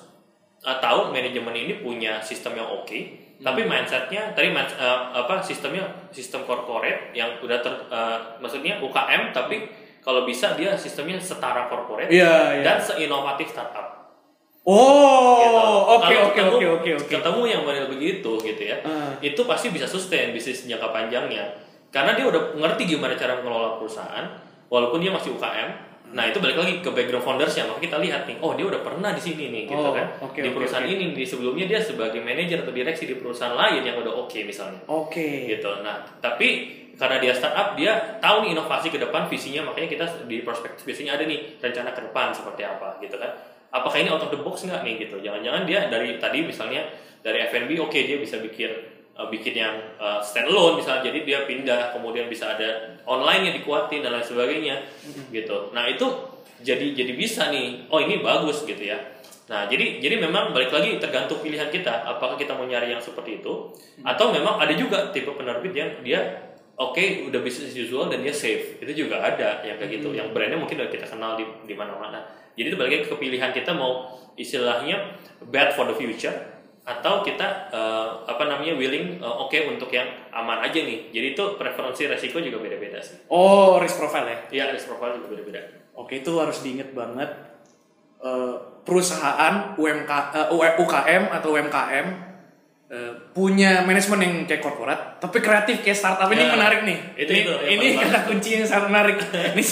[0.62, 3.00] uh, tahu manajemen ini punya sistem yang oke,
[3.38, 9.70] tapi mindsetnya tadi uh, apa sistemnya sistem corporate yang udah ter, uh, maksudnya UKM tapi
[10.02, 12.64] kalau bisa dia sistemnya setara corporate Iya, iya.
[12.64, 13.98] dan seinovatif startup.
[14.68, 15.96] Oh, gitu.
[15.96, 17.08] oke oke oke oke oke.
[17.08, 18.84] Ketemu yang model begitu gitu ya.
[18.84, 19.16] Ah.
[19.24, 21.56] Itu pasti bisa sustain bisnis jangka panjangnya.
[21.88, 24.28] Karena dia udah ngerti gimana cara mengelola perusahaan
[24.68, 25.87] walaupun dia masih UKM.
[26.08, 27.68] Nah, itu balik lagi ke background foundersnya.
[27.68, 30.08] Maka kita lihat nih, oh dia udah pernah di sini nih gitu Oh, kan.
[30.24, 30.94] oke, di perusahaan oke.
[30.94, 34.80] ini di sebelumnya dia sebagai manajer atau direksi di perusahaan lain yang udah oke misalnya.
[34.88, 35.52] Oke.
[35.52, 35.68] Gitu.
[35.84, 36.48] Nah, tapi
[36.98, 41.14] karena dia startup dia tahu nih inovasi ke depan visinya makanya kita di prospektus biasanya
[41.14, 43.38] ada nih rencana ke depan seperti apa gitu kan
[43.70, 46.90] apakah ini out of the box nggak nih gitu jangan-jangan dia dari tadi misalnya
[47.22, 51.10] dari F&B oke dia bisa bikin uh, bikin yang uh, standalone misalnya.
[51.10, 54.76] Jadi dia pindah kemudian bisa ada online yang dikuatin dan lain sebagainya
[55.34, 55.74] gitu.
[55.74, 56.06] Nah itu
[56.62, 57.90] jadi jadi bisa nih.
[57.90, 58.98] Oh ini bagus gitu ya.
[59.50, 62.06] Nah jadi jadi memang balik lagi tergantung pilihan kita.
[62.06, 63.74] Apakah kita mau nyari yang seperti itu
[64.06, 66.22] atau memang ada juga tipe penerbit yang dia
[66.78, 67.02] oke
[67.34, 68.78] udah business as usual dan dia safe.
[68.78, 70.14] Itu juga ada yang kayak gitu.
[70.14, 72.22] Yang brandnya mungkin udah kita kenal di di mana-mana.
[72.58, 75.18] Jadi itu balik lagi ke pilihan kita mau istilahnya
[75.50, 76.57] bet for the future
[76.88, 81.44] atau kita eh, apa namanya willing eh, oke untuk yang aman aja nih jadi itu
[81.54, 84.38] preferensi resiko juga beda-beda sih Oh, risk profile ya.
[84.50, 85.60] ya risk profile juga beda-beda
[85.94, 87.26] Oke, itu harus diingat banget.
[88.18, 90.48] Eh, perusahaan UMK, eh,
[90.78, 92.08] UKM atau UMKM
[92.88, 96.98] eh, punya manajemen yang kayak korporat, tapi kreatif kayak startup ini Ya, menarik nih.
[97.18, 99.18] itu- ini itu ini kata kunci yang sangat menarik.
[99.54, 99.64] ini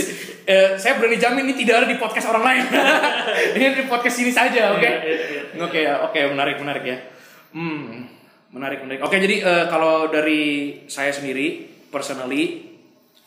[0.45, 2.63] eh, saya berani jamin ini tidak ada di podcast orang lain.
[3.57, 4.81] ini di podcast ini saja, oke?
[4.81, 5.41] Iya, iya, iya.
[5.65, 6.97] Oke ya, oke menarik menarik ya.
[7.51, 8.05] Hmm,
[8.53, 9.01] menarik menarik.
[9.01, 12.71] Oke jadi eh, kalau dari saya sendiri personally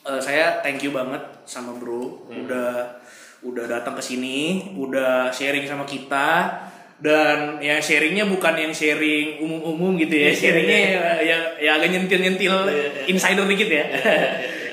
[0.06, 3.00] eh, saya thank you banget sama bro udah
[3.38, 6.58] udah datang ke sini, udah sharing sama kita
[6.98, 12.54] dan ya sharingnya bukan yang sharing umum-umum gitu ya, sharingnya ya, ya, ya agak nyentil-nyentil
[13.06, 13.86] insider dikit ya.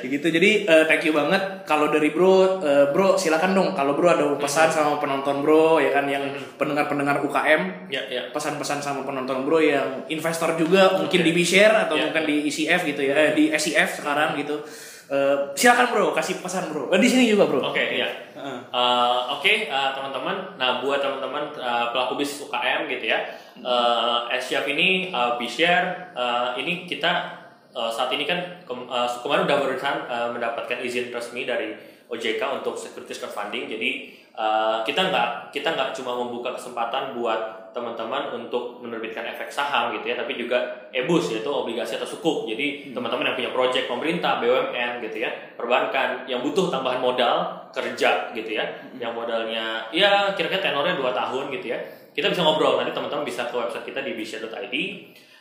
[0.08, 0.28] Gitu.
[0.30, 1.63] Jadi eh, thank you banget.
[1.63, 3.70] Kalau dari bro eh, bro silakan dong.
[3.74, 6.24] Kalau bro ada pesan sama penonton bro ya kan yang
[6.56, 8.30] pendengar-pendengar UKM ya ya.
[8.30, 12.12] pesan-pesan sama penonton bro yang investor juga mungkin di B-share atau Ya.
[12.12, 14.60] mungkin di ECF gitu ya eh, di SEF sekarang gitu.
[15.06, 16.89] Eh, silakan bro kasih pesan bro.
[16.89, 17.62] Di sini juga bro.
[17.70, 18.10] Oke, iya.
[18.34, 18.60] Heeh.
[18.74, 20.58] Eh, Oke, eh, teman-teman.
[20.58, 23.22] Nah, buat teman-teman eh, pelaku bisnis UKM gitu ya,
[23.62, 27.44] uh, SCF ini uh, B-Share, eh, ini kita
[27.76, 31.76] eh, saat ini kan eh, kemarin udah berusaha eh, mendapatkan izin resmi dari
[32.08, 33.68] OJK untuk securities crowdfunding.
[33.68, 33.90] Jadi
[34.32, 40.08] eh, kita nggak kita nggak cuma membuka kesempatan buat teman-teman untuk menerbitkan efek saham gitu
[40.08, 42.48] ya, tapi juga EBUS yaitu obligasi atau sukuk.
[42.48, 48.32] Jadi teman-teman yang punya proyek pemerintah, BUMN gitu ya, perbankan yang butuh tambahan modal kerja
[48.32, 48.64] gitu ya,
[48.96, 51.80] yang modalnya ya kira-kira tenornya 2 tahun gitu ya.
[52.16, 54.76] Kita bisa ngobrol nanti teman-teman bisa ke website kita di bishare.id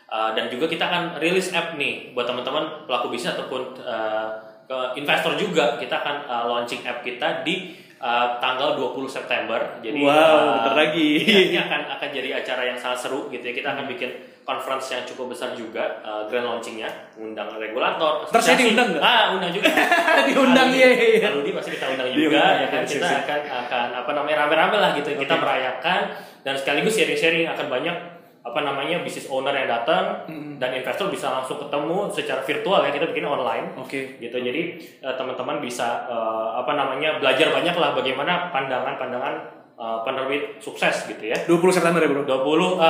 [0.05, 5.01] Uh, dan juga kita akan rilis app nih buat teman-teman pelaku bisnis ataupun uh, ke
[5.01, 9.81] investor juga kita akan uh, launching app kita di uh, tanggal 20 September.
[9.81, 11.09] Jadi Wow, uh, bentar lagi.
[11.25, 13.53] ya, ini akan akan jadi acara yang sangat seru gitu ya.
[13.57, 14.11] Kita akan bikin
[14.45, 18.29] conference yang cukup besar juga uh, grand launchingnya, undang regulator.
[18.29, 19.03] Ntar saya diundang nggak?
[19.03, 19.73] Ah, undang juga.
[20.29, 21.29] Diundang, iya, iya.
[21.33, 24.91] Aludi pasti kita undang juga Diundang, ya kan kita akan akan apa namanya rame-rame lah
[24.97, 25.09] gitu.
[25.17, 25.43] Kita Oke.
[25.43, 26.01] merayakan
[26.45, 27.97] dan sekaligus sharing-sharing akan banyak
[28.45, 30.29] apa namanya bisnis owner yang datang
[30.61, 33.73] dan investor bisa langsung ketemu secara virtual ya kita bikin online.
[33.81, 34.21] Oke.
[34.21, 34.37] Gitu.
[34.37, 34.63] Jadi
[35.01, 41.25] eh, teman-teman bisa eh, apa namanya belajar banyak lah bagaimana pandangan-pandangan eh, penerbit sukses gitu
[41.25, 42.81] ya 20 September ya bro 25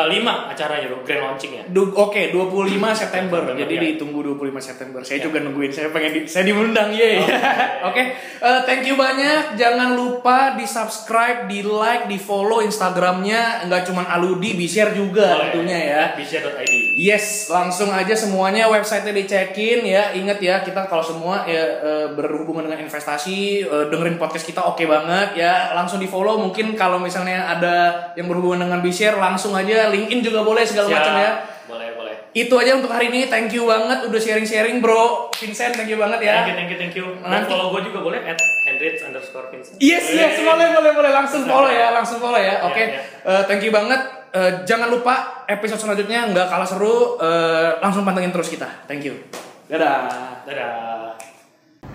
[0.51, 3.41] acaranya bro grand launching ya Du- Oke, 25 September.
[3.41, 3.83] September, Jadi ya.
[3.89, 5.01] ditunggu 25 September.
[5.01, 5.25] Saya Ya.
[5.25, 5.71] juga nungguin.
[5.71, 7.23] Saya pengen di, saya diundang, ye.
[7.89, 8.03] Oke.
[8.37, 9.55] Eh, thank you banyak.
[9.55, 13.65] Jangan lupa di subscribe, di like, di follow Instagramnya.
[13.65, 15.51] Nggak cuma Aludi, di share juga Boleh.
[15.51, 16.03] tentunya ya.
[16.15, 20.13] Bishare.id Yes, langsung aja semuanya website-nya dicekin ya.
[20.13, 24.85] Ingat ya, kita kalau semua ya eh, berhubungan dengan investasi, eh, dengerin podcast kita oke
[24.85, 25.73] banget ya.
[25.73, 26.37] Langsung di follow.
[26.37, 27.75] Mungkin kalau misalnya ada
[28.13, 30.97] yang berhubungan dengan B-Share, langsung aja LinkedIn juga boleh segala Siap.
[31.01, 31.31] macam ya.
[31.65, 33.25] boleh boleh Itu aja untuk hari ini.
[33.33, 35.33] Thank you banget udah sharing-sharing, Bro.
[35.33, 36.45] Vincent, thank you banget ya.
[36.45, 38.37] thank you thank you thank you Nanti- follow gue juga boleh at
[38.69, 41.11] hendrits underscore vincent Yes, yes, boleh, boleh, boleh.
[41.11, 42.61] Langsung follow ya, langsung follow ya.
[42.69, 43.01] Oke, ya.
[43.01, 44.01] Eh, thank you banget.
[44.35, 47.17] Eh, jangan lupa episode selanjutnya nggak kalah seru.
[47.17, 48.69] Eh, langsung pantengin terus kita.
[48.85, 49.17] Thank you.
[49.65, 50.13] Dadah.
[50.45, 51.04] dadah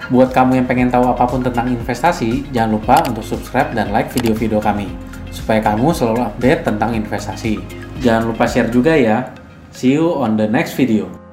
[0.08, 4.08] Buat kamu yang pengen tahu apa pun tentang investasi, jangan lupa untuk subscribe dan like
[4.10, 4.88] video-video kami,
[5.30, 7.60] supaya kamu selalu update tentang investasi.
[8.00, 9.36] Jangan lupa share juga ya.
[9.76, 11.29] See you on the next video.